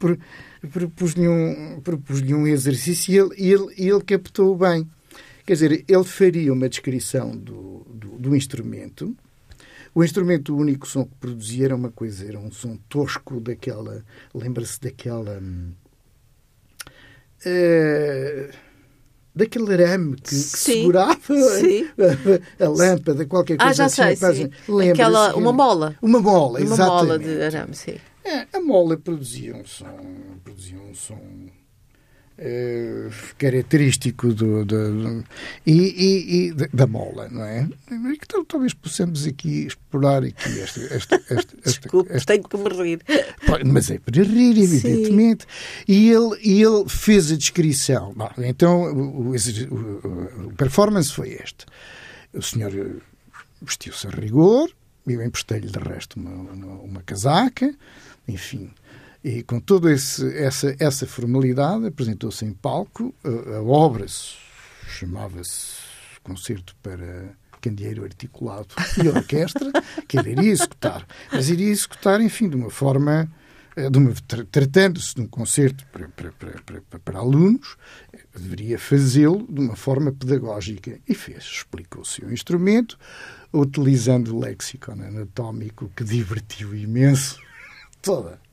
propus-lhe 0.73 1.29
um, 1.29 1.81
propus 1.83 2.21
um 2.23 2.47
exercício 2.49 3.33
e 3.39 3.53
ele, 3.53 3.53
ele, 3.53 3.91
ele 3.91 4.03
captou 4.03 4.57
bem. 4.57 4.89
Quer 5.47 5.53
dizer, 5.53 5.85
ele 5.87 6.05
faria 6.05 6.53
uma 6.53 6.69
descrição 6.69 7.37
do, 7.37 7.87
do, 7.91 8.09
do 8.19 8.35
instrumento 8.35 9.15
o 9.95 10.03
instrumento, 10.03 10.55
o 10.55 10.59
único 10.59 10.89
som 10.89 11.05
que 11.05 11.15
produzia 11.15 11.67
era 11.67 11.77
uma 11.77 11.91
coisa, 11.91 12.27
era 12.27 12.39
um 12.39 12.51
som 12.51 12.77
tosco 12.89 13.41
daquela. 13.41 14.05
Lembra-se 14.35 14.81
daquela. 14.81 15.41
Uh, 17.47 18.53
daquele 19.35 19.73
arame 19.73 20.17
que, 20.17 20.23
que 20.23 20.35
segurava 20.35 21.15
a, 21.29 22.65
a, 22.65 22.69
lâmpada, 22.69 23.27
qualquer 23.27 23.57
coisa. 23.57 23.71
Ah, 23.71 23.73
já 23.73 23.85
assim, 23.87 24.17
sei, 24.17 24.35
sim. 24.35 24.51
Aquela, 24.91 25.37
uma 25.37 25.53
mola. 25.53 25.97
Uma 26.03 26.21
mola, 26.21 26.59
uma 26.59 26.61
exatamente. 26.61 26.91
Uma 26.91 27.05
mola 27.05 27.19
de 27.19 27.43
arame, 27.43 27.75
sim. 27.75 27.97
É, 28.25 28.47
a 28.53 28.61
mola 28.61 28.97
produzia 28.97 29.55
um 29.55 29.65
som, 29.65 29.87
produzia 30.43 30.79
um 30.79 30.95
som 30.95 31.21
Uh, 32.37 33.13
característico 33.39 34.35
do, 34.35 34.65
do, 34.65 34.93
do 34.93 35.25
e, 35.65 35.73
e, 35.73 36.49
e, 36.49 36.53
da 36.73 36.85
mola, 36.85 37.29
não 37.29 37.45
é? 37.45 37.69
Então, 37.91 38.45
talvez 38.45 38.75
possamos 38.75 39.25
aqui 39.25 39.67
explorar 39.67 40.25
aqui 40.25 40.61
esta... 40.61 40.81
esta, 40.81 41.23
esta, 41.31 41.57
Desculpe, 41.65 42.13
esta, 42.13 42.33
tenho 42.33 42.49
que 42.49 42.57
me 42.57 42.69
rir. 42.71 43.01
Mas 43.65 43.89
é 43.89 44.01
para 44.01 44.21
rir, 44.21 44.59
evidentemente. 44.59 45.47
E 45.87 46.11
ele, 46.11 46.37
e 46.43 46.61
ele 46.61 46.89
fez 46.89 47.31
a 47.31 47.37
descrição. 47.37 48.13
Bom, 48.17 48.31
então, 48.39 48.83
o, 48.93 49.31
o, 49.31 50.47
o, 50.49 50.53
performance 50.57 51.13
foi 51.13 51.39
este. 51.41 51.67
O 52.33 52.43
senhor 52.43 52.73
vestiu-se 53.63 54.09
a 54.09 54.11
rigor, 54.11 54.69
eu 55.07 55.23
emprestei-lhe 55.23 55.71
de 55.71 55.79
resto 55.79 56.19
uma, 56.19 56.51
uma, 56.53 56.67
uma 56.83 57.03
casaca, 57.03 57.73
enfim 58.27 58.73
e 59.25 59.43
com 59.43 59.59
toda 59.59 59.91
essa, 59.91 60.77
essa 60.79 61.07
formalidade, 61.07 61.87
apresentou-se 61.87 62.45
em 62.45 62.53
palco. 62.53 63.15
A, 63.25 63.57
a 63.57 63.63
obra 63.63 64.05
chamava-se 64.87 65.77
Concerto 66.23 66.77
para 66.83 67.35
Candeeiro 67.59 68.05
Articulado 68.05 68.69
e 69.03 69.09
Orquestra, 69.09 69.73
que 70.07 70.19
ele 70.19 70.33
iria 70.33 70.53
executar. 70.53 71.07
Mas 71.33 71.49
iria 71.49 71.71
executar, 71.71 72.21
enfim, 72.21 72.51
de 72.51 72.57
uma 72.57 72.69
forma. 72.69 73.33
Eh, 73.77 73.89
tratando-se 74.53 75.15
de 75.15 75.23
um 75.23 75.27
concerto 75.27 75.85
para, 75.87 76.07
para, 76.09 76.31
para, 76.31 77.01
para 77.01 77.19
alunos, 77.19 77.77
deveria 78.37 78.79
fazê-lo 78.79 79.47
de 79.51 79.59
uma 79.59 79.75
forma 79.75 80.13
pedagógica. 80.13 81.01
E 81.09 81.15
fez. 81.15 81.45
Explicou 81.45 82.03
o 82.23 82.31
instrumento, 82.31 82.99
utilizando 83.51 84.37
o 84.37 84.39
lexicon 84.39 84.93
anatómico 84.93 85.91
que 85.97 86.05
divertiu 86.05 86.77
imenso 86.77 87.41
toda 88.03 88.44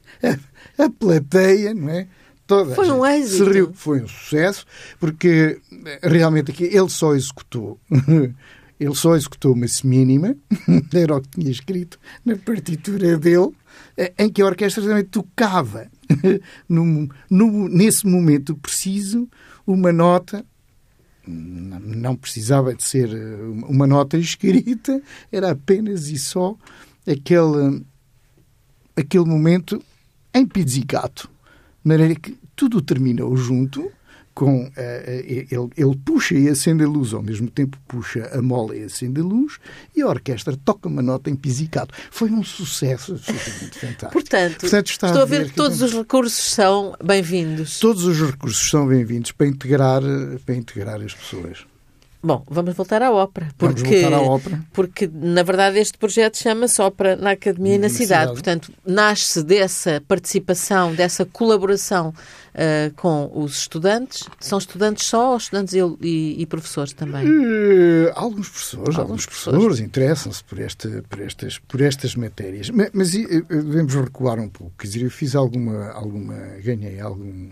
a, 0.78 0.90
plateia, 0.90 1.74
não 1.74 1.90
é? 1.90 2.08
Toda 2.48 2.76
foi 2.76 2.92
um 2.92 3.06
êxito. 3.06 3.46
Se 3.46 3.52
riu, 3.52 3.72
foi 3.74 4.02
um 4.02 4.08
sucesso, 4.08 4.66
porque 5.00 5.60
eh, 5.86 6.00
realmente 6.04 6.52
aqui 6.52 6.66
ele 6.66 6.90
só 6.90 7.16
executou. 7.16 7.80
Ele 8.80 8.96
só 8.96 9.16
executou 9.16 9.54
uma 9.54 9.68
semínima, 9.68 10.36
era 10.92 11.16
o 11.16 11.22
que 11.22 11.30
tinha 11.40 11.52
escrito 11.52 12.00
na 12.26 12.36
partitura 12.36 13.16
dele, 13.16 13.52
eh, 13.96 14.12
em 14.18 14.28
que 14.28 14.42
a 14.42 14.46
orquestra 14.48 14.82
também 14.82 15.04
tocava, 15.04 15.88
no, 16.68 17.08
no, 17.30 17.70
nesse 17.70 18.08
momento 18.08 18.56
preciso, 18.56 19.30
uma 19.68 19.94
nota 19.94 20.44
não 21.28 22.16
precisava 22.16 22.74
de 22.74 22.84
ser 22.84 23.14
eh, 23.14 23.36
uma 23.68 23.86
nota 23.86 24.18
escrita, 24.18 25.02
era 25.32 25.52
apenas 25.52 26.08
e 26.08 26.18
só 26.18 26.58
aquele, 27.08 27.86
aquele 28.96 29.26
momento 29.26 29.82
em 30.34 30.46
pizzicato, 30.46 31.30
de 31.84 31.90
maneira 31.90 32.16
que 32.16 32.38
tudo 32.56 32.82
terminou 32.82 33.36
junto 33.36 33.92
com 34.34 34.64
uh, 34.66 34.72
ele, 35.08 35.70
ele, 35.76 35.96
puxa 36.06 36.36
e 36.36 36.48
acende 36.48 36.84
a 36.84 36.88
luz, 36.88 37.14
ao 37.14 37.22
mesmo 37.22 37.50
tempo 37.50 37.78
puxa 37.88 38.30
a 38.34 38.42
mola 38.42 38.76
e 38.76 38.84
acende 38.84 39.20
a 39.20 39.24
luz, 39.24 39.58
e 39.96 40.02
a 40.02 40.08
orquestra 40.08 40.56
toca 40.64 40.88
uma 40.88 41.02
nota 41.02 41.30
em 41.30 41.36
pizzicato. 41.36 41.94
Foi 42.10 42.32
um 42.32 42.44
sucesso 42.44 43.14
absolutamente 43.14 43.80
fantástico. 43.80 44.12
Portanto, 44.12 44.60
Portanto 44.62 44.88
estou 44.88 45.22
a 45.22 45.26
ver 45.26 45.50
que 45.50 45.56
todos 45.56 45.82
os 45.82 45.94
recursos 45.94 46.54
são 46.54 46.96
bem-vindos. 47.04 47.80
Todos 47.80 48.06
os 48.06 48.22
recursos 48.22 48.70
são 48.70 48.88
bem-vindos 48.88 49.32
para 49.32 49.48
integrar, 49.48 50.02
para 50.46 50.56
integrar 50.56 51.02
as 51.02 51.14
pessoas. 51.14 51.71
Bom, 52.24 52.46
vamos 52.48 52.76
voltar 52.76 53.02
à 53.02 53.12
ópera. 53.12 53.50
Porque, 53.58 53.84
vamos 53.84 54.02
voltar 54.02 54.16
à 54.16 54.22
ópera. 54.22 54.62
Porque, 54.72 55.10
na 55.12 55.42
verdade, 55.42 55.80
este 55.80 55.98
projeto 55.98 56.38
chama-se 56.38 56.80
Ópera 56.80 57.16
na 57.16 57.32
Academia 57.32 57.76
e 57.76 57.78
na, 57.80 57.84
na 57.84 57.90
cidade. 57.90 58.06
cidade. 58.06 58.32
Portanto, 58.34 58.74
nasce 58.86 59.42
dessa 59.44 60.04
participação, 60.08 60.94
dessa 60.94 61.26
colaboração 61.26 62.10
uh, 62.10 62.94
com 62.96 63.32
os 63.34 63.58
estudantes. 63.58 64.30
São 64.40 64.60
estudantes 64.60 65.08
só 65.08 65.32
ou 65.32 65.38
estudantes 65.38 65.74
e, 65.74 66.36
e 66.40 66.46
professores 66.46 66.94
também? 66.94 67.26
Uh, 67.26 68.12
alguns 68.14 68.50
professores, 68.50 68.88
alguns, 68.90 69.00
alguns 69.00 69.26
professores, 69.26 69.60
professores 69.60 69.80
interessam-se 69.80 70.44
por, 70.44 70.60
esta, 70.60 71.04
por, 71.10 71.22
estas, 71.22 71.58
por 71.58 71.82
estas 71.82 72.16
matérias. 72.16 72.70
Mas, 72.70 72.92
mas 72.94 73.16
uh, 73.16 73.46
devemos 73.50 73.96
recuar 73.96 74.40
um 74.40 74.48
pouco. 74.48 74.74
Quer 74.78 74.88
dizer, 74.88 75.04
eu 75.04 75.10
fiz 75.12 75.36
alguma, 75.36 75.90
alguma 75.90 76.36
ganhei 76.64 77.00
algum, 77.00 77.50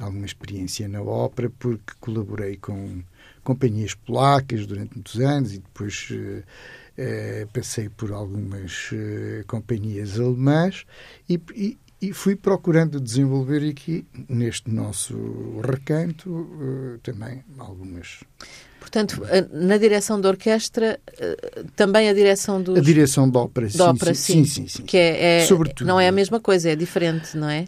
alguma 0.00 0.26
experiência 0.26 0.88
na 0.88 1.00
ópera 1.00 1.48
porque 1.60 1.92
colaborei 2.00 2.56
com 2.56 3.04
companhias 3.44 3.94
polacas 3.94 4.66
durante 4.66 4.94
muitos 4.94 5.20
anos 5.20 5.52
e 5.52 5.58
depois 5.58 6.08
uh, 6.10 6.42
passei 7.52 7.88
por 7.88 8.10
algumas 8.10 8.90
uh, 8.90 9.46
companhias 9.46 10.18
alemãs 10.18 10.84
e, 11.28 11.40
e, 11.54 11.78
e, 12.00 12.12
fui 12.12 12.34
procurando 12.34 13.00
desenvolver 13.00 13.68
aqui, 13.68 14.04
neste 14.28 14.70
nosso 14.70 15.14
recanto, 15.62 16.98
também 17.02 17.44
algumas. 17.58 18.20
Portanto, 18.78 19.22
na 19.50 19.78
direção 19.78 20.20
da 20.20 20.28
orquestra, 20.28 21.00
também 21.74 22.10
a 22.10 22.12
direção 22.12 22.60
dos... 22.60 22.76
A 22.76 22.82
direção 22.82 23.30
da 23.30 23.40
ópera, 23.40 23.70
sim, 23.70 23.80
ópera, 23.80 24.14
sim, 24.14 24.44
sim, 24.44 24.66
sim, 24.66 24.68
sim. 24.68 24.82
Que 24.82 24.98
é, 24.98 25.38
é, 25.38 25.46
Sobretudo, 25.46 25.86
não 25.86 25.98
é 25.98 26.06
a 26.06 26.12
mesma 26.12 26.38
coisa, 26.38 26.68
é 26.70 26.76
diferente, 26.76 27.38
não 27.38 27.48
é? 27.48 27.64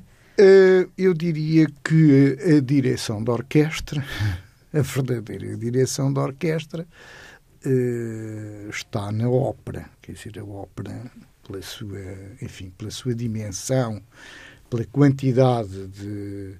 Eu 0.99 1.15
diria 1.15 1.67
que 1.83 2.37
a 2.59 2.61
direção 2.61 3.25
da 3.25 3.33
orquestra 3.33 4.05
a 4.73 4.81
verdadeira 4.81 5.57
direção 5.57 6.13
da 6.13 6.23
orquestra 6.23 6.87
uh, 7.65 8.69
está 8.71 9.11
na 9.13 9.29
ópera, 9.29 9.89
quer 10.01 10.13
dizer, 10.13 10.39
a 10.39 10.45
ópera 10.45 11.11
pela 11.47 11.63
sua, 11.63 12.01
enfim, 12.43 12.73
pela 12.77 12.91
sua 12.91 13.15
dimensão, 13.15 14.03
pela 14.69 14.85
quantidade 14.87 15.87
de, 15.89 16.55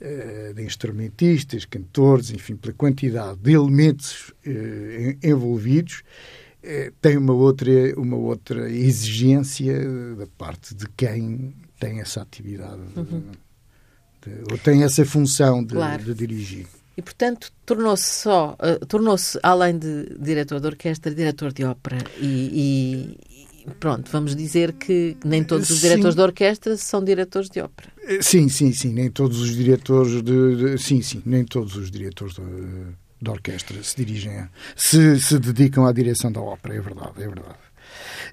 uh, 0.00 0.54
de 0.54 0.62
instrumentistas, 0.62 1.64
cantores, 1.64 2.30
enfim, 2.30 2.56
pela 2.56 2.74
quantidade 2.74 3.38
de 3.40 3.52
elementos 3.52 4.30
uh, 4.46 5.26
envolvidos, 5.26 6.02
tem 7.00 7.16
uma 7.16 7.32
outra, 7.32 7.70
uma 7.96 8.18
outra 8.18 8.70
exigência 8.70 10.14
da 10.14 10.26
parte 10.26 10.74
de 10.74 10.86
quem 10.94 11.54
tem 11.78 12.00
essa 12.00 12.20
atividade, 12.20 12.82
uhum. 12.94 13.22
de, 14.20 14.30
de, 14.30 14.52
ou 14.52 14.58
tem 14.58 14.84
essa 14.84 15.02
função 15.06 15.64
de, 15.64 15.72
claro. 15.72 16.04
de 16.04 16.12
dirigir. 16.12 16.66
E, 17.00 17.02
portanto, 17.02 17.50
tornou-se 17.64 18.04
só, 18.04 18.54
uh, 18.60 18.84
tornou-se, 18.84 19.38
além 19.42 19.78
de 19.78 20.14
diretor 20.18 20.60
de 20.60 20.66
orquestra, 20.66 21.14
diretor 21.14 21.50
de 21.50 21.64
ópera. 21.64 21.96
E, 22.20 23.16
e, 23.64 23.70
pronto, 23.78 24.10
vamos 24.12 24.36
dizer 24.36 24.74
que 24.74 25.16
nem 25.24 25.42
todos 25.42 25.70
os 25.70 25.80
diretores 25.80 26.12
sim. 26.12 26.16
de 26.16 26.22
orquestra 26.22 26.76
são 26.76 27.02
diretores 27.02 27.48
de 27.48 27.62
ópera. 27.62 27.88
Eh, 28.02 28.20
sim, 28.20 28.50
sim, 28.50 28.70
sim, 28.74 28.92
nem 28.92 29.10
todos 29.10 29.40
os 29.40 29.56
diretores 29.56 30.22
de, 30.22 30.56
de 30.56 30.78
sim, 30.78 31.00
sim, 31.00 31.22
nem 31.24 31.42
todos 31.42 31.74
os 31.74 31.90
diretores 31.90 32.34
de, 32.34 32.42
de 33.22 33.30
orquestra 33.30 33.82
se 33.82 33.96
dirigem, 33.96 34.36
a, 34.36 34.50
se, 34.76 35.18
se 35.18 35.38
dedicam 35.38 35.86
à 35.86 35.92
direção 35.92 36.30
da 36.30 36.42
ópera, 36.42 36.74
é 36.74 36.80
verdade, 36.82 37.14
é 37.16 37.26
verdade. 37.26 37.58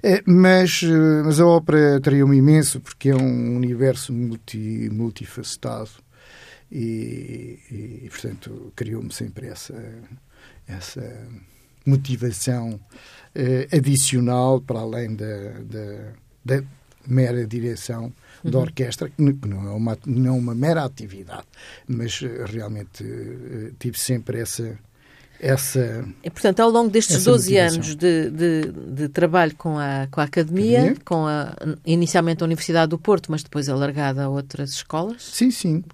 É, 0.02 0.22
mas, 0.26 0.82
mas 1.24 1.40
a 1.40 1.46
ópera 1.46 1.96
atraiu-me 1.96 2.36
imenso 2.36 2.80
porque 2.80 3.08
é 3.08 3.16
um 3.16 3.56
universo 3.56 4.12
multi, 4.12 4.90
multifacetado 4.92 5.88
e, 6.70 7.58
e 8.04 8.08
portanto, 8.10 8.72
criou-me 8.76 9.12
sempre 9.12 9.48
essa, 9.48 9.74
essa 10.66 11.28
motivação 11.84 12.78
eh, 13.34 13.68
adicional 13.72 14.60
para 14.60 14.80
além 14.80 15.14
da, 15.14 15.50
da, 15.62 16.12
da 16.44 16.64
mera 17.06 17.46
direção 17.46 18.12
uhum. 18.44 18.50
da 18.50 18.58
orquestra, 18.58 19.08
que 19.08 19.48
não 19.48 19.68
é, 19.68 19.72
uma, 19.72 19.98
não 20.06 20.34
é 20.34 20.38
uma 20.38 20.54
mera 20.54 20.84
atividade, 20.84 21.46
mas 21.86 22.20
eh, 22.22 22.44
realmente 22.46 23.02
eh, 23.04 23.72
tive 23.78 23.98
sempre 23.98 24.40
essa. 24.40 24.78
Essa, 25.40 26.04
e, 26.24 26.28
portanto, 26.30 26.58
ao 26.58 26.68
longo 26.68 26.90
destes 26.90 27.22
12 27.22 27.52
motivação. 27.52 27.76
anos 27.76 27.94
de, 27.94 28.28
de, 28.28 28.72
de, 28.72 29.08
trabalho 29.08 29.54
com 29.54 29.78
a, 29.78 30.08
com 30.10 30.20
a 30.20 30.24
academia, 30.24 30.78
academia, 30.78 31.00
com 31.04 31.28
a, 31.28 31.54
inicialmente 31.86 32.42
a 32.42 32.44
Universidade 32.44 32.90
do 32.90 32.98
Porto, 32.98 33.30
mas 33.30 33.44
depois 33.44 33.68
alargada 33.68 34.24
a 34.24 34.28
outras 34.28 34.70
escolas? 34.70 35.22
Sim, 35.22 35.52
sim. 35.52 35.84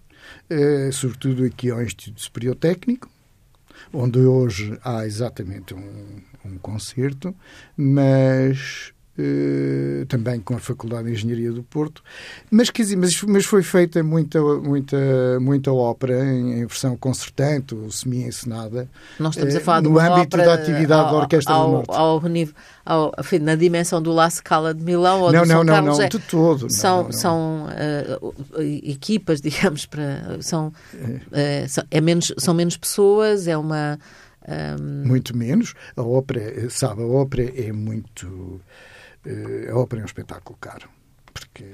Eh, 0.48 0.90
sobretudo 0.92 1.44
aqui 1.44 1.70
ao 1.70 1.82
Instituto 1.82 2.20
Superior 2.20 2.54
Técnico, 2.54 3.10
onde 3.92 4.18
hoje 4.18 4.78
há 4.84 5.06
exatamente 5.06 5.74
um, 5.74 6.20
um 6.44 6.58
concerto, 6.58 7.34
mas 7.76 8.92
também 10.08 10.40
com 10.40 10.54
a 10.54 10.58
Faculdade 10.58 11.04
de 11.04 11.12
Engenharia 11.12 11.52
do 11.52 11.62
Porto, 11.62 12.02
mas, 12.50 12.70
quer 12.70 12.82
dizer, 12.82 12.96
mas, 12.96 13.22
mas 13.22 13.44
foi 13.44 13.62
feita 13.62 14.02
muita, 14.02 14.40
muita, 14.40 14.96
muita 15.40 15.72
ópera 15.72 16.24
em, 16.24 16.60
em 16.60 16.66
versão 16.66 16.96
concertante 16.96 17.74
ou 17.74 17.90
semi-encenada. 17.90 18.88
Nós 19.18 19.34
estamos 19.34 19.54
a 19.54 19.60
falar 19.60 19.78
uh, 19.78 19.82
de 19.82 19.88
no 19.88 19.98
âmbito 19.98 20.36
da 20.36 20.54
atividade 20.54 21.02
ao, 21.06 21.12
da 21.12 21.16
Orquestra 21.18 21.54
ao, 21.54 21.66
do 21.66 21.72
Norte. 21.72 21.90
Ao, 21.90 22.20
ao, 22.84 23.12
enfim, 23.18 23.38
na 23.38 23.54
dimensão 23.54 24.02
do 24.02 24.12
La 24.12 24.28
Scala 24.28 24.74
de 24.74 24.82
Milão 24.82 25.20
ou 25.20 25.32
não, 25.32 25.42
do 25.42 25.46
não, 25.48 25.54
São 25.54 25.64
não, 25.64 25.74
Carlos. 25.74 25.98
Não, 25.98 26.04
é, 26.04 26.08
de 26.08 26.18
todo. 26.18 26.72
São, 26.72 26.96
não, 26.96 27.04
não, 27.04 27.12
são 27.12 27.66
uh, 27.66 28.60
equipas, 28.82 29.40
digamos, 29.42 29.86
para, 29.86 30.38
são, 30.40 30.72
é. 31.32 31.66
são, 31.68 31.84
é 31.90 32.00
menos, 32.00 32.32
são 32.38 32.54
menos 32.54 32.76
pessoas, 32.76 33.46
é 33.46 33.56
uma... 33.56 33.98
Um... 34.46 35.06
Muito 35.06 35.34
menos. 35.34 35.74
A 35.96 36.02
ópera, 36.02 36.68
sabe, 36.68 37.02
a 37.02 37.06
ópera 37.06 37.50
é 37.56 37.72
muito 37.72 38.60
eh, 38.66 38.93
a 39.70 39.76
ópera 39.76 40.00
é 40.00 40.04
um 40.04 40.06
espetáculo 40.06 40.58
caro, 40.60 40.88
porque 41.32 41.64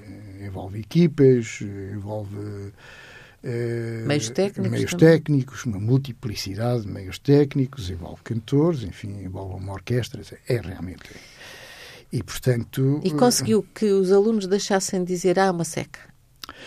envolve 0.45 0.81
equipas, 0.81 1.61
envolve 1.61 2.37
uh, 2.37 4.07
meios 4.07 4.31
técnicos, 4.31 4.71
meios 4.71 4.95
técnicos, 4.95 5.65
uma 5.65 5.79
multiplicidade 5.79 6.83
de 6.83 6.89
meios 6.89 7.19
técnicos, 7.19 7.91
envolve 7.91 8.23
cantores, 8.23 8.83
enfim, 8.83 9.23
envolve 9.23 9.55
uma 9.55 9.73
orquestra, 9.73 10.23
é 10.49 10.61
realmente. 10.61 11.11
E, 12.13 12.23
portanto. 12.23 13.01
E 13.05 13.13
conseguiu 13.13 13.65
que 13.75 13.87
os 13.87 14.11
alunos 14.11 14.47
deixassem 14.47 15.05
de 15.05 15.13
dizer, 15.13 15.39
ah, 15.39 15.51
uma 15.51 15.65
seca. 15.65 16.11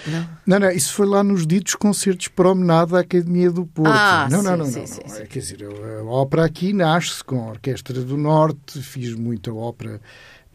Não. 0.07 0.29
não, 0.45 0.59
não, 0.59 0.71
isso 0.71 0.93
foi 0.93 1.05
lá 1.05 1.23
nos 1.23 1.45
ditos 1.45 1.75
concertos 1.75 2.27
promenade 2.27 2.91
da 2.91 2.99
Academia 2.99 3.51
do 3.51 3.65
Porto. 3.65 3.91
Ah, 3.93 4.27
não, 4.31 4.39
sim, 4.39 4.45
não, 4.45 4.57
não, 4.57 4.65
sim, 4.65 4.79
não, 4.79 4.87
sim, 4.87 5.01
não. 5.03 5.15
Sim. 5.15 5.25
Quer 5.25 5.39
dizer, 5.39 5.65
a 5.99 6.03
ópera 6.05 6.45
aqui 6.45 6.73
nasce 6.73 7.23
com 7.23 7.43
a 7.43 7.51
Orquestra 7.51 8.01
do 8.01 8.17
Norte, 8.17 8.81
fiz 8.81 9.13
muita 9.13 9.53
ópera 9.53 10.01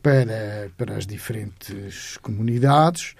para, 0.09 0.71
para 0.75 0.97
as 0.97 1.07
diferentes 1.07 2.17
comunidades 2.23 3.15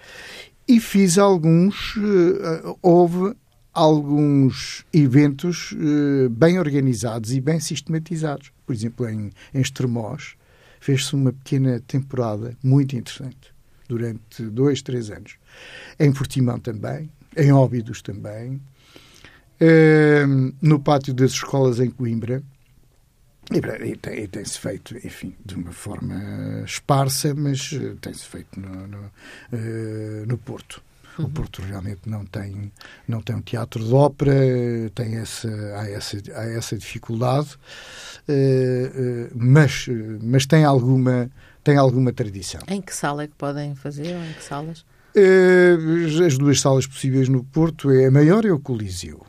e 0.67 0.81
fiz 0.81 1.19
alguns, 1.19 1.97
uh, 1.97 2.79
houve 2.81 3.37
alguns 3.75 4.87
eventos 4.91 5.73
uh, 5.73 6.31
bem 6.31 6.59
organizados 6.59 7.35
e 7.35 7.43
bem 7.43 7.61
sistematizados. 7.61 8.51
Por 8.65 8.75
exemplo, 8.75 9.07
em, 9.07 9.31
em 9.53 9.61
Estremoz 9.61 10.35
fez-se 10.81 11.15
uma 11.15 11.31
pequena 11.31 11.79
temporada 11.87 12.57
muito 12.63 12.97
interessante 12.97 13.53
durante 13.87 14.45
dois, 14.45 14.81
três 14.81 15.11
anos. 15.11 15.35
Em 16.01 16.11
Portimão 16.11 16.59
também, 16.59 17.11
em 17.37 17.53
Óbidos 17.53 18.01
também, 18.01 18.55
uh, 19.61 20.55
no 20.63 20.81
pátio 20.81 21.13
das 21.13 21.33
escolas 21.33 21.81
em 21.81 21.91
Coimbra. 21.91 22.43
E, 23.51 23.97
tem, 23.97 24.27
tem-se 24.27 24.59
feito, 24.59 24.97
enfim, 24.99 25.35
de 25.45 25.55
uma 25.55 25.73
forma 25.73 26.63
esparsa, 26.67 27.35
mas 27.35 27.71
eh, 27.73 27.95
tem-se 28.01 28.27
feito 28.27 28.61
no, 28.61 28.87
no, 28.87 28.99
uh, 28.99 30.27
no 30.27 30.37
Porto. 30.37 30.83
Uhum. 31.19 31.25
O 31.25 31.31
Porto 31.31 31.63
realmente 31.63 32.03
não 32.07 32.27
tem, 32.27 32.71
não 33.07 33.23
tem 33.23 33.37
um 33.37 33.41
teatro 33.41 33.83
de 33.83 33.93
ópera, 33.95 34.35
tem 34.95 35.17
essa, 35.17 35.49
há, 35.49 35.91
essa, 35.91 36.19
há 36.35 36.45
essa 36.45 36.77
dificuldade, 36.77 37.57
uh, 38.29 39.31
mas, 39.35 39.87
mas 40.23 40.45
tem 40.45 40.65
alguma 40.65 41.31
tem 41.65 41.77
alguma 41.77 42.13
tradição. 42.13 42.63
Em 42.67 42.81
que 42.81 42.95
sala 42.95 43.25
é 43.25 43.27
que 43.27 43.35
podem 43.35 43.75
fazer? 43.75 44.15
Ou 44.15 44.25
em 44.25 44.33
que 44.33 44.43
salas? 44.43 44.87
As 46.27 46.39
duas 46.39 46.61
salas 46.61 46.87
possíveis 46.87 47.29
no 47.29 47.45
Porto, 47.45 47.91
é 47.91 48.07
a 48.07 48.11
maior 48.11 48.47
é 48.47 48.51
o 48.51 48.59
Coliseu. 48.59 49.27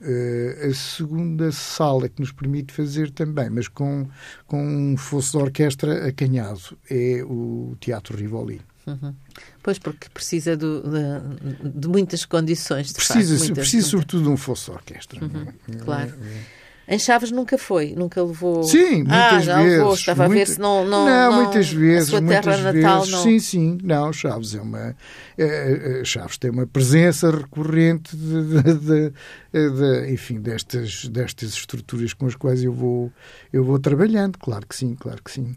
Uh, 0.00 0.68
a 0.68 0.74
segunda 0.74 1.50
sala 1.50 2.08
que 2.08 2.20
nos 2.20 2.30
permite 2.30 2.72
fazer 2.72 3.10
também, 3.10 3.48
mas 3.48 3.66
com, 3.66 4.06
com 4.46 4.62
um 4.62 4.96
fosso 4.96 5.38
de 5.38 5.44
orquestra 5.44 6.06
acanhado, 6.06 6.76
é 6.90 7.22
o 7.24 7.76
Teatro 7.80 8.16
Rivoli. 8.16 8.60
Uhum. 8.86 9.14
Pois, 9.62 9.78
porque 9.78 10.08
precisa 10.10 10.56
do, 10.56 10.82
de, 10.82 11.70
de, 11.70 11.88
muitas 11.88 12.24
condições. 12.24 12.92
precisa, 12.92 13.38
facto, 13.38 13.54
precisa 13.54 13.88
sobretudo 13.88 14.24
de 14.24 14.28
um 14.28 14.36
fosso 14.36 14.70
orquestra. 14.72 15.24
Uhum. 15.24 15.46
É? 15.72 15.76
Claro. 15.78 16.14
É, 16.22 16.26
é. 16.26 16.65
Em 16.88 16.98
Chaves 17.00 17.32
nunca 17.32 17.58
foi, 17.58 17.94
nunca 17.96 18.22
levou. 18.22 18.62
Sim, 18.62 18.98
muitas 18.98 19.12
ah, 19.12 19.40
já 19.40 19.56
vezes. 19.56 19.78
Levou. 19.78 19.94
Estava 19.94 20.28
muita... 20.28 20.42
a 20.42 20.44
ver 20.44 20.52
se 20.52 20.60
não. 20.60 20.84
Não, 20.84 21.04
não, 21.04 21.32
não 21.32 21.42
muitas 21.42 21.68
vezes. 21.68 22.08
A 22.08 22.10
sua 22.12 22.20
muitas 22.20 22.44
terra 22.44 22.72
vezes. 22.72 22.84
natal 22.84 23.06
não. 23.06 23.22
Sim, 23.22 23.38
sim. 23.40 23.78
Não, 23.82 24.12
Chaves 24.12 24.54
é 24.54 24.60
uma. 24.60 24.96
É, 25.36 26.02
Chaves 26.04 26.38
tem 26.38 26.50
uma 26.50 26.66
presença 26.66 27.30
recorrente 27.30 28.16
de, 28.16 28.44
de, 28.44 28.62
de, 28.78 29.12
de, 29.52 30.12
enfim, 30.12 30.40
destas, 30.40 31.06
destas 31.08 31.54
estruturas 31.54 32.12
com 32.12 32.26
as 32.26 32.36
quais 32.36 32.62
eu 32.62 32.72
vou, 32.72 33.10
eu 33.52 33.64
vou 33.64 33.80
trabalhando. 33.80 34.38
Claro 34.38 34.64
que 34.64 34.76
sim, 34.76 34.94
claro 34.94 35.20
que 35.24 35.32
sim. 35.32 35.56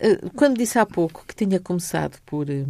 Eh, 0.00 0.18
quando 0.34 0.56
disse 0.56 0.78
há 0.78 0.86
pouco 0.86 1.22
que 1.28 1.34
tinha 1.34 1.60
começado 1.60 2.18
por 2.24 2.48
eh, 2.48 2.64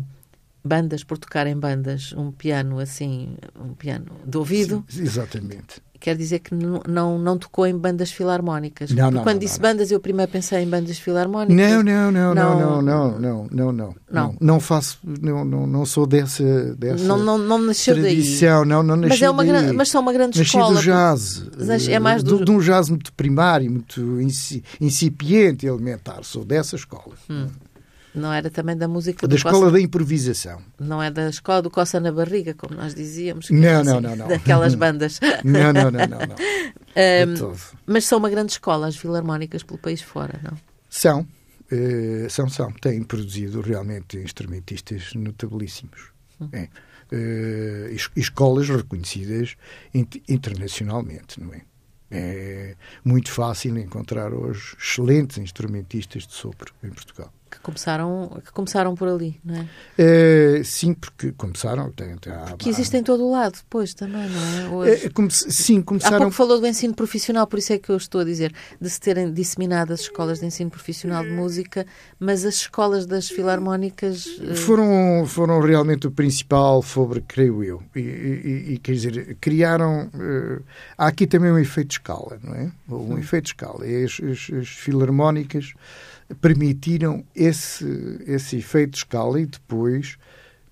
bandas, 0.65 1.05
por 1.05 1.19
tocar 1.19 1.47
em 1.47 1.57
bandas, 1.57 2.13
um 2.15 2.33
piano 2.33 2.81
assim, 2.81 3.37
um 3.57 3.75
piano 3.75 4.07
de 4.27 4.37
ouvido. 4.37 4.85
Sim, 4.89 5.03
exatamente 5.03 5.81
quer 6.03 6.17
dizer 6.17 6.41
que 6.41 6.53
não, 6.53 6.83
não, 6.89 7.17
não 7.17 7.39
tocou 7.39 7.65
em 7.65 7.79
bandas 7.79 8.11
filarmónicas. 8.11 8.91
Não, 8.91 9.09
não, 9.09 9.23
quando 9.23 9.35
não, 9.35 9.41
disse 9.41 9.61
bandas, 9.61 9.93
eu 9.93 10.01
primeiro 10.01 10.31
pensei 10.31 10.61
em 10.61 10.69
bandas 10.69 10.99
filarmónicas. 10.99 11.57
Não, 11.57 11.83
não, 11.83 12.11
não, 12.11 12.35
não, 12.35 12.59
não, 12.59 12.83
não, 12.83 13.19
não, 13.21 13.49
não, 13.51 13.73
não. 13.73 13.95
Não, 14.11 14.37
não 14.41 14.61
faço, 14.61 14.99
não, 15.05 15.45
não, 15.45 15.65
não 15.65 15.87
sou 15.87 16.05
dessa, 16.05 16.75
dessa 16.75 17.05
não, 17.05 17.19
não, 17.19 17.39
não 17.39 17.59
nasceu 17.59 17.95
tradição, 17.95 18.63
daí. 18.63 18.69
não, 18.69 18.83
não 18.83 18.97
nasci 18.97 19.09
mas 19.11 19.23
é 19.23 19.31
uma 19.31 19.45
daí. 19.45 19.73
Mas 19.73 19.89
são 19.91 20.03
uma 20.03 20.13
grande 20.13 20.39
nasci 20.39 20.57
escola. 20.57 20.75
do 20.75 20.83
jazz. 20.83 21.47
É 21.89 21.99
mais 22.01 22.23
do... 22.25 22.39
De, 22.39 22.45
de 22.47 22.51
um 22.51 22.59
jazz 22.59 22.89
muito 22.89 23.13
primário, 23.13 23.71
muito 23.71 24.21
incipiente, 24.81 25.67
elementar. 25.67 26.25
Sou 26.25 26.45
dessa 26.45 26.75
escola. 26.75 27.15
Hum. 27.31 27.47
Não 28.15 28.33
era 28.33 28.51
também 28.51 28.77
da 28.77 28.87
música 28.87 29.27
da 29.27 29.37
escola 29.37 29.59
coça... 29.59 29.71
da 29.73 29.81
improvisação. 29.81 30.61
Não 30.79 31.03
é 31.03 31.11
da 31.11 31.31
escola 31.31 31.63
do 31.63 31.71
coça 31.71 31.99
na 31.99 32.13
barriga, 32.13 32.53
como 32.53 32.75
nós 32.75 32.95
dizíamos. 32.95 33.49
Não, 33.51 33.81
assim, 33.81 33.91
não, 33.91 34.01
não, 34.01 34.17
não. 34.17 34.29
Daquelas 34.29 34.75
bandas. 34.77 35.19
não, 35.43 35.73
não, 35.73 35.91
não, 35.91 36.07
não. 36.07 36.19
não. 36.19 36.37
um, 37.53 37.57
mas 37.87 38.05
são 38.05 38.19
uma 38.19 38.29
grande 38.29 38.53
escola 38.53 38.87
as 38.87 38.97
filarmónicas 38.97 39.63
pelo 39.63 39.79
país 39.79 40.03
fora, 40.03 40.39
não? 40.43 40.59
São. 40.91 41.27
Uh, 41.73 42.29
são, 42.29 42.49
são. 42.51 42.71
Têm 42.73 43.03
produzido 43.03 43.63
realmente 43.63 44.19
instrumentistas 44.19 45.15
notabilíssimos. 45.15 46.11
Hum. 46.39 46.49
É. 46.53 46.69
Uh, 47.15 47.97
escolas 48.17 48.69
reconhecidas 48.69 49.57
internacionalmente, 50.29 51.41
não 51.41 51.53
é? 51.53 51.63
É 52.15 52.77
muito 53.03 53.31
fácil 53.31 53.79
encontrar 53.79 54.35
hoje 54.35 54.77
excelentes 54.79 55.39
instrumentistas 55.39 56.27
de 56.27 56.35
sopro 56.35 56.75
em 56.85 56.91
Portugal 56.91 57.33
que 57.53 57.61
começaram, 57.61 58.41
que 58.43 58.51
começaram 58.51 58.95
por 58.95 59.07
ali, 59.09 59.39
não 59.45 59.55
é? 59.55 59.69
é 59.99 60.63
sim, 60.65 60.95
porque 60.95 61.33
começaram. 61.33 61.93
Tem, 61.93 62.17
tem, 62.17 62.33
há, 62.33 62.55
que 62.57 62.71
existe 62.71 62.97
em 62.97 63.03
todo 63.03 63.27
o 63.27 63.31
lado, 63.31 63.53
depois 63.57 63.93
também, 63.93 64.27
não 64.31 64.41
é? 64.41 64.69
Hoje, 64.71 65.07
é 65.07 65.11
come, 65.11 65.31
sim, 65.31 65.83
começaram. 65.83 66.17
Há 66.17 66.21
pouco 66.21 66.35
falou 66.35 66.59
do 66.59 66.67
ensino 66.67 66.95
profissional, 66.95 67.47
por 67.47 67.59
isso 67.59 67.75
é 67.75 67.79
que 67.79 67.91
eu 67.91 67.97
estou 67.97 68.23
a 68.23 68.25
dizer, 68.25 68.55
de 68.81 68.89
se 68.89 68.99
terem 68.99 69.31
disseminado 69.31 69.93
as 69.93 70.01
escolas 70.01 70.41
de 70.41 70.47
ensino 70.47 70.71
profissional 70.71 71.23
de 71.23 71.31
música, 71.31 71.87
mas 72.19 72.47
as 72.47 72.55
escolas 72.55 73.05
das 73.05 73.29
filarmónicas. 73.29 74.41
Eh, 74.41 74.55
foram, 74.55 75.27
foram 75.27 75.61
realmente 75.61 76.07
o 76.07 76.11
principal 76.11 76.81
fobre, 76.81 77.21
creio 77.21 77.63
eu. 77.63 77.83
E, 77.95 78.01
e, 78.01 78.73
e 78.73 78.79
quer 78.79 78.93
dizer, 78.93 79.37
criaram. 79.41 80.11
Uh, 80.15 80.63
há 80.97 81.07
aqui 81.07 81.27
também 81.27 81.53
um 81.53 81.59
efeito 81.59 81.89
de 81.89 81.95
escala, 81.95 82.39
não 82.43 82.55
é? 82.55 82.73
Um 82.89 83.15
hum. 83.15 83.19
efeito 83.19 83.45
de 83.45 83.51
escala. 83.51 83.87
E 83.87 84.05
as, 84.05 84.13
as, 84.13 84.59
as 84.59 84.69
filarmónicas 84.69 85.75
permitiram 86.41 87.25
esse, 87.35 87.85
esse 88.27 88.57
efeito 88.57 88.93
de 88.93 88.99
escala 88.99 89.41
e 89.41 89.47
depois, 89.47 90.17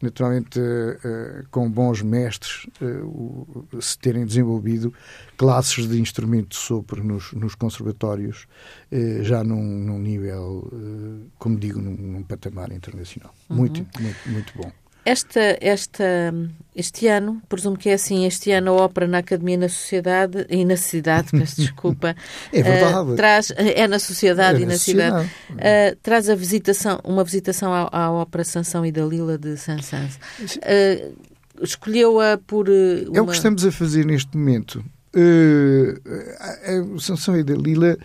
naturalmente, 0.00 0.58
uh, 0.58 1.46
com 1.50 1.70
bons 1.70 2.02
mestres, 2.02 2.66
uh, 2.80 3.80
se 3.80 3.98
terem 3.98 4.24
desenvolvido 4.24 4.92
classes 5.36 5.88
de 5.88 6.00
instrumento 6.00 6.50
de 6.50 6.56
sopro 6.56 7.04
nos, 7.04 7.32
nos 7.32 7.54
conservatórios, 7.54 8.46
uh, 8.90 9.22
já 9.22 9.44
num, 9.44 9.62
num 9.62 9.98
nível, 9.98 10.70
como 11.38 11.58
digo, 11.58 11.80
num, 11.80 11.96
num 11.96 12.22
patamar 12.22 12.72
internacional. 12.72 13.34
Uhum. 13.48 13.56
Muito, 13.56 13.86
muito, 14.00 14.28
muito 14.28 14.52
bom. 14.56 14.72
Esta, 15.10 15.58
esta, 15.60 16.32
este 16.76 17.08
ano, 17.08 17.42
presumo 17.48 17.76
que 17.76 17.88
é 17.88 17.94
assim, 17.94 18.26
este 18.26 18.52
ano 18.52 18.70
a 18.70 18.84
ópera 18.84 19.08
na 19.08 19.18
Academia 19.18 19.58
na 19.58 19.68
Sociedade 19.68 20.46
e 20.48 20.64
na 20.64 20.76
cidade, 20.76 21.32
peço 21.32 21.56
desculpa. 21.60 22.14
é 22.52 22.62
verdade. 22.62 23.10
Uh, 23.10 23.16
traz, 23.16 23.52
é 23.56 23.88
na 23.88 23.98
sociedade 23.98 24.60
é 24.60 24.62
e 24.62 24.66
na, 24.66 24.72
na 24.74 24.78
cidade. 24.78 25.26
Uh, 25.50 25.96
traz 26.00 26.30
a 26.30 26.36
visitação, 26.36 27.00
uma 27.02 27.24
visitação 27.24 27.74
à, 27.74 27.88
à 27.90 28.12
ópera 28.12 28.44
Sansão 28.44 28.86
e 28.86 28.92
Dalila 28.92 29.36
de 29.36 29.56
Sansans. 29.56 30.14
Uh, 30.38 31.30
Escolheu-a 31.60 32.38
por. 32.38 32.68
Uma... 32.68 33.18
É 33.18 33.20
o 33.20 33.26
que 33.26 33.34
estamos 33.34 33.66
a 33.66 33.72
fazer 33.72 34.06
neste 34.06 34.36
momento. 34.36 34.84
a 36.38 37.00
Sansão 37.00 37.36
e 37.36 37.42
Dalila 37.42 37.98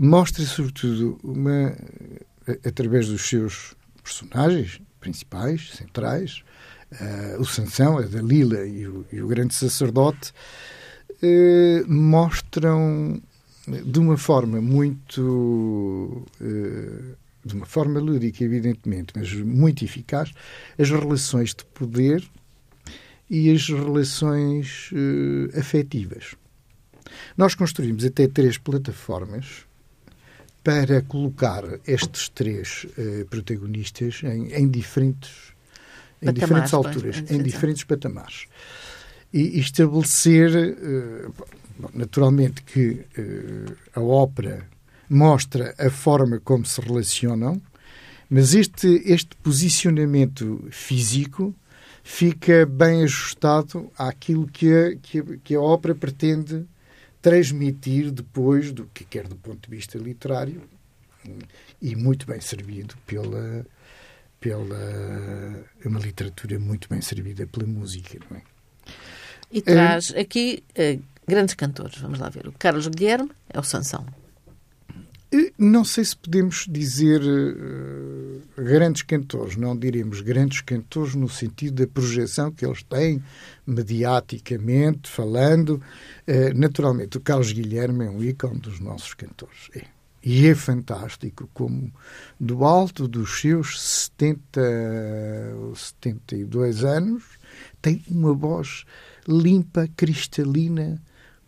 mostra, 0.00 0.42
sobretudo, 0.44 1.18
uma, 1.22 1.76
através 2.64 3.06
dos 3.06 3.28
seus 3.28 3.74
personagens, 4.02 4.80
principais, 5.02 5.72
centrais, 5.72 6.42
uh, 6.92 7.40
o 7.40 7.44
Sansão, 7.44 7.98
a 7.98 8.02
Dalila 8.02 8.64
e 8.64 8.86
o, 8.86 9.04
e 9.12 9.20
o 9.20 9.26
grande 9.26 9.52
sacerdote, 9.52 10.32
uh, 11.10 11.92
mostram 11.92 13.20
de 13.66 13.98
uma 13.98 14.16
forma 14.16 14.60
muito. 14.60 16.24
Uh, 16.40 17.20
de 17.44 17.56
uma 17.56 17.66
forma 17.66 17.98
lúdica, 17.98 18.44
evidentemente, 18.44 19.12
mas 19.16 19.32
muito 19.34 19.84
eficaz, 19.84 20.30
as 20.78 20.88
relações 20.90 21.52
de 21.52 21.64
poder 21.64 22.22
e 23.28 23.50
as 23.50 23.66
relações 23.66 24.90
afetivas. 25.58 26.36
Nós 27.36 27.56
construímos 27.56 28.04
até 28.04 28.28
três 28.28 28.58
plataformas 28.58 29.66
para 30.62 31.02
colocar 31.02 31.64
estes 31.86 32.28
três 32.28 32.86
uh, 32.96 33.26
protagonistas 33.26 34.22
em, 34.22 34.52
em 34.52 34.68
diferentes, 34.68 35.52
em 36.20 36.32
diferentes 36.32 36.72
alturas, 36.72 37.22
em 37.30 37.42
diferentes 37.42 37.84
patamares. 37.84 38.46
E, 39.32 39.58
e 39.58 39.60
estabelecer, 39.60 40.50
uh, 40.54 41.34
naturalmente, 41.94 42.62
que 42.62 43.04
uh, 43.18 43.76
a 43.94 44.00
ópera 44.00 44.68
mostra 45.08 45.74
a 45.78 45.90
forma 45.90 46.40
como 46.40 46.64
se 46.64 46.80
relacionam, 46.80 47.60
mas 48.30 48.54
este, 48.54 49.02
este 49.04 49.36
posicionamento 49.36 50.66
físico 50.70 51.54
fica 52.02 52.64
bem 52.66 53.02
ajustado 53.04 53.90
àquilo 53.98 54.46
que 54.46 54.72
a, 54.72 54.96
que 54.96 55.18
a, 55.18 55.24
que 55.44 55.54
a 55.54 55.60
ópera 55.60 55.94
pretende 55.94 56.66
transmitir 57.22 58.10
depois 58.10 58.72
do 58.72 58.86
que 58.92 59.04
quer 59.04 59.26
do 59.28 59.36
ponto 59.36 59.70
de 59.70 59.74
vista 59.74 59.96
literário 59.96 60.62
e 61.80 61.96
muito 61.96 62.26
bem 62.26 62.40
servido 62.40 62.96
pela 63.06 63.64
pela 64.40 64.76
uma 65.84 66.00
literatura 66.00 66.58
muito 66.58 66.88
bem 66.88 67.00
servida 67.00 67.46
pela 67.46 67.64
música, 67.64 68.18
não 68.28 68.36
é? 68.36 68.42
E 69.52 69.62
traz 69.62 70.12
é, 70.12 70.20
aqui 70.20 70.64
uh, 70.70 71.00
grandes 71.26 71.54
cantores, 71.54 71.98
vamos 71.98 72.18
lá 72.18 72.28
ver. 72.28 72.48
O 72.48 72.52
Carlos 72.52 72.88
Guilherme 72.88 73.30
é 73.48 73.60
o 73.60 73.62
Sansão. 73.62 74.04
Não 75.56 75.82
sei 75.82 76.04
se 76.04 76.14
podemos 76.14 76.66
dizer 76.68 77.22
uh, 77.22 78.42
grandes 78.54 79.00
cantores, 79.00 79.56
não 79.56 79.74
diremos 79.74 80.20
grandes 80.20 80.60
cantores 80.60 81.14
no 81.14 81.26
sentido 81.26 81.82
da 81.82 81.90
projeção 81.90 82.50
que 82.50 82.66
eles 82.66 82.82
têm 82.82 83.22
mediaticamente, 83.66 85.08
falando. 85.08 85.82
Uh, 86.28 86.54
naturalmente, 86.54 87.16
o 87.16 87.20
Carlos 87.20 87.50
Guilherme 87.50 88.04
é 88.04 88.10
um 88.10 88.22
ícone 88.22 88.60
dos 88.60 88.78
nossos 88.78 89.14
cantores. 89.14 89.70
É. 89.74 89.84
E 90.22 90.46
é 90.46 90.54
fantástico 90.54 91.48
como, 91.54 91.90
do 92.38 92.64
alto 92.64 93.08
dos 93.08 93.40
seus 93.40 93.80
70 93.80 94.60
ou 95.56 95.74
72 95.74 96.84
anos, 96.84 97.24
tem 97.80 98.04
uma 98.08 98.32
voz 98.34 98.84
limpa, 99.26 99.88
cristalina, 99.96 101.00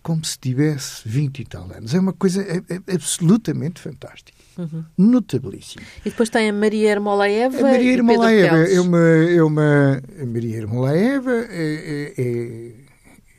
como 0.05 0.23
se 0.23 0.39
tivesse 0.39 1.01
20 1.07 1.39
e 1.41 1.45
tal 1.47 1.73
anos. 1.73 1.95
É 1.95 1.99
uma 1.99 2.13
coisa 2.13 2.43
é, 2.43 2.59
é 2.59 2.95
absolutamente 2.95 3.81
fantástica. 3.81 4.39
Uhum. 4.59 4.85
Notabilíssima. 4.99 5.83
E 6.05 6.11
depois 6.11 6.29
tem 6.29 6.51
a 6.51 6.53
Maria 6.53 6.91
Ermolaeva. 6.91 7.59
A 7.59 7.63
Maria 7.63 7.93
Ermolaeva 7.95 8.57
é 8.69 8.81
uma, 8.81 9.01
é 9.01 9.43
uma. 9.43 10.03
A 10.21 10.27
Maria 10.27 10.59
Ermolaeva 10.59 11.33
é, 11.33 12.13
é, 12.19 12.73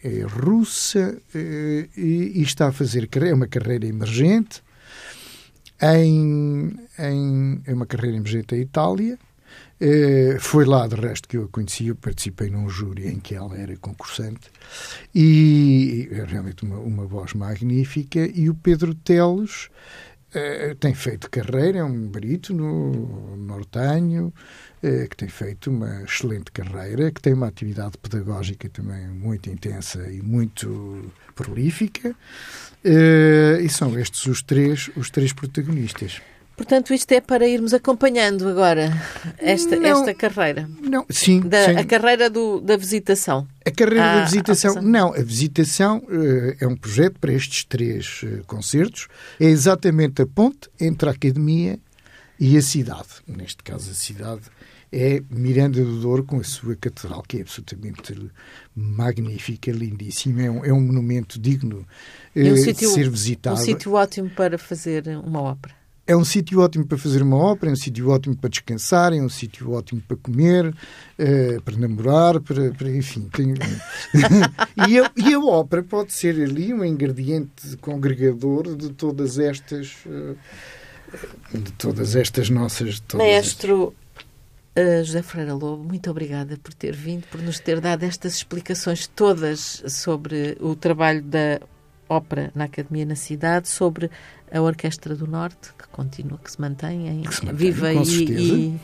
é, 0.03 0.19
é 0.19 0.21
russa 0.23 1.15
é, 1.33 1.87
e, 1.95 2.31
e, 2.35 2.41
está 2.41 2.67
a 2.67 2.71
fazer 2.71 3.07
é 3.13 3.33
uma 3.33 3.47
carreira 3.47 3.85
emergente 3.85 4.63
em, 5.81 6.75
em, 6.97 7.61
em 7.67 7.73
uma 7.73 7.85
carreira 7.85 8.17
emergente 8.17 8.55
em 8.55 8.61
Itália 8.61 9.13
eh, 9.13 9.17
foi 10.39 10.65
lá, 10.65 10.87
de 10.87 10.95
resto, 10.95 11.27
que 11.27 11.37
eu 11.37 11.43
a 11.43 11.47
conheci. 11.47 11.87
Eu 11.87 11.95
participei 11.95 12.49
num 12.49 12.69
júri 12.69 13.07
em 13.07 13.19
que 13.19 13.35
ela 13.35 13.57
era 13.57 13.75
concursante 13.77 14.49
e 15.13 16.07
é 16.11 16.23
realmente 16.23 16.63
uma, 16.63 16.77
uma 16.77 17.05
voz 17.05 17.33
magnífica. 17.33 18.19
E 18.33 18.49
o 18.49 18.55
Pedro 18.55 18.93
Teles 18.93 19.69
Uh, 20.35 20.75
tem 20.75 20.93
feito 20.93 21.29
carreira, 21.29 21.79
é 21.79 21.83
um 21.83 22.09
barítono 22.09 23.37
nortenho, 23.37 24.33
uh, 24.83 25.07
que 25.07 25.15
tem 25.15 25.29
feito 25.29 25.69
uma 25.69 26.03
excelente 26.03 26.51
carreira, 26.51 27.09
que 27.09 27.21
tem 27.21 27.31
uma 27.31 27.47
atividade 27.47 27.97
pedagógica 27.97 28.67
também 28.67 29.07
muito 29.07 29.49
intensa 29.49 30.05
e 30.11 30.21
muito 30.21 31.09
prolífica. 31.33 32.13
E 32.83 33.69
são 33.69 33.97
estes 33.97 34.25
os 34.25 34.41
três, 34.41 34.91
os 34.97 35.09
três 35.09 35.31
protagonistas. 35.31 36.21
Portanto, 36.55 36.93
isto 36.93 37.11
é 37.11 37.19
para 37.19 37.45
irmos 37.45 37.73
acompanhando 37.73 38.47
agora 38.47 38.89
esta, 39.37 39.75
não, 39.75 39.99
esta 39.99 40.13
carreira. 40.13 40.69
Não, 40.81 41.05
sim, 41.09 41.41
da, 41.41 41.65
sim. 41.65 41.75
A 41.77 41.83
carreira 41.83 42.29
do, 42.29 42.61
da 42.61 42.77
visitação. 42.77 43.45
A 43.65 43.71
carreira 43.71 44.03
da 44.03 44.21
ah, 44.21 44.25
visitação, 44.25 44.81
não. 44.81 45.13
A 45.13 45.21
visitação 45.21 45.97
uh, 45.97 46.55
é 46.59 46.65
um 46.65 46.77
projeto 46.77 47.19
para 47.19 47.33
estes 47.33 47.65
três 47.65 48.21
uh, 48.23 48.43
concertos. 48.47 49.07
É 49.37 49.45
exatamente 49.45 50.21
a 50.21 50.25
ponte 50.25 50.69
entre 50.79 51.09
a 51.09 51.11
academia 51.11 51.77
e 52.39 52.55
a 52.55 52.61
cidade. 52.61 53.09
Neste 53.27 53.61
caso, 53.61 53.91
a 53.91 53.93
cidade 53.93 54.43
é 54.93 55.21
Miranda 55.29 55.83
do 55.83 55.99
Douro 55.99 56.23
com 56.23 56.39
a 56.39 56.43
sua 56.43 56.77
catedral, 56.77 57.21
que 57.27 57.39
é 57.39 57.41
absolutamente 57.41 58.31
magnífica, 58.73 59.71
lindíssima. 59.71 60.41
É 60.41 60.49
um, 60.49 60.65
é 60.65 60.71
um 60.71 60.79
monumento 60.79 61.37
digno 61.37 61.85
uh, 62.33 62.39
um 62.39 62.55
sítio, 62.55 62.87
de 62.87 62.93
ser 62.93 63.09
visitado. 63.09 63.59
Um 63.59 63.63
sítio 63.63 63.91
ótimo 63.91 64.29
para 64.29 64.57
fazer 64.57 65.05
uma 65.25 65.41
ópera. 65.41 65.75
É 66.07 66.15
um 66.15 66.23
sítio 66.23 66.59
ótimo 66.59 66.85
para 66.85 66.99
fazer 66.99 67.23
uma 67.23 67.35
ópera, 67.35 67.71
é 67.71 67.73
um 67.73 67.75
sítio 67.75 68.09
ótimo 68.09 68.35
para 68.35 68.49
descansar, 68.49 69.11
é 69.11 69.19
um 69.19 69.29
sítio 69.29 69.71
ótimo 69.71 69.99
para 70.07 70.15
comer, 70.17 70.67
uh, 70.67 71.61
para 71.63 71.75
namorar, 71.77 72.39
para, 72.41 72.71
para 72.71 72.89
enfim. 72.91 73.27
Tem... 73.33 73.55
e, 74.87 74.99
a, 74.99 75.11
e, 75.15 75.33
a, 75.33 75.39
ópera 75.39 75.81
pode 75.81 76.13
ser 76.13 76.35
ali 76.39 76.71
um 76.71 76.85
ingrediente 76.85 77.75
congregador 77.77 78.75
de 78.75 78.89
todas 78.89 79.39
estas, 79.39 79.95
uh, 80.05 80.37
de 81.51 81.71
todas 81.71 82.15
estas 82.15 82.51
nossas. 82.51 82.99
Todas 82.99 83.25
Maestro 83.25 83.95
estas... 84.75 85.01
uh, 85.01 85.03
José 85.05 85.23
Ferreira 85.23 85.55
Lobo, 85.55 85.83
muito 85.83 86.11
obrigada 86.11 86.55
por 86.61 86.75
ter 86.75 86.95
vindo, 86.95 87.25
por 87.31 87.41
nos 87.41 87.59
ter 87.59 87.81
dado 87.81 88.03
estas 88.03 88.35
explicações 88.35 89.07
todas 89.07 89.81
sobre 89.87 90.55
o 90.59 90.75
trabalho 90.75 91.23
da 91.23 91.59
ópera 92.09 92.51
na 92.55 92.65
Academia 92.65 93.05
na 93.05 93.15
cidade, 93.15 93.67
sobre 93.67 94.09
a 94.51 94.61
Orquestra 94.61 95.15
do 95.15 95.27
Norte, 95.27 95.73
que 95.77 95.87
continua, 95.89 96.39
que 96.43 96.51
se 96.51 96.59
mantém, 96.61 97.07
em, 97.07 97.31
se 97.31 97.45
mantém 97.45 97.55
viva 97.55 97.93
e, 97.93 97.97
e, 97.97 98.79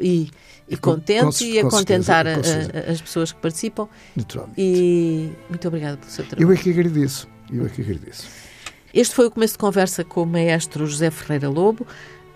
e, 0.00 0.32
e, 0.68 0.76
contente 0.76 1.38
com, 1.38 1.44
e 1.44 1.58
a 1.58 1.64
contentar 1.68 2.26
a, 2.26 2.32
a, 2.32 2.90
as 2.90 3.00
pessoas 3.00 3.32
que 3.32 3.40
participam. 3.40 3.88
Naturalmente. 4.14 4.60
E 4.60 5.30
muito 5.48 5.68
obrigada 5.68 5.96
pelo 5.96 6.10
seu 6.10 6.24
trabalho. 6.24 6.48
Eu 6.48 6.52
é 6.52 6.56
que 6.56 6.70
agradeço. 6.70 7.28
Eu 7.50 7.66
é 7.66 7.68
que 7.68 7.80
agradeço. 7.82 8.28
Este 8.92 9.14
foi 9.14 9.26
o 9.26 9.30
começo 9.30 9.54
de 9.54 9.58
conversa 9.58 10.02
com 10.04 10.22
o 10.22 10.26
maestro 10.26 10.86
José 10.86 11.10
Ferreira 11.10 11.48
Lobo, 11.48 11.86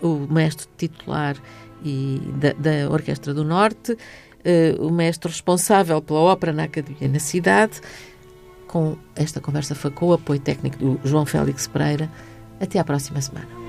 o 0.01 0.27
maestro 0.29 0.67
titular 0.77 1.35
e 1.83 2.21
da, 2.35 2.53
da 2.53 2.89
Orquestra 2.89 3.33
do 3.33 3.43
Norte, 3.43 3.93
uh, 3.93 4.85
o 4.85 4.91
maestro 4.91 5.29
responsável 5.29 6.01
pela 6.01 6.19
ópera 6.19 6.53
na 6.53 6.63
Academia 6.63 7.07
na 7.07 7.19
cidade 7.19 7.81
com 8.71 8.95
esta 9.15 9.41
conversa 9.41 9.75
foi 9.75 9.91
com 9.91 10.07
o 10.07 10.13
apoio 10.13 10.39
técnico 10.39 10.77
do 10.77 10.99
João 11.03 11.25
Félix 11.25 11.67
Pereira. 11.67 12.09
Até 12.59 12.79
à 12.79 12.83
próxima 12.83 13.19
semana. 13.21 13.60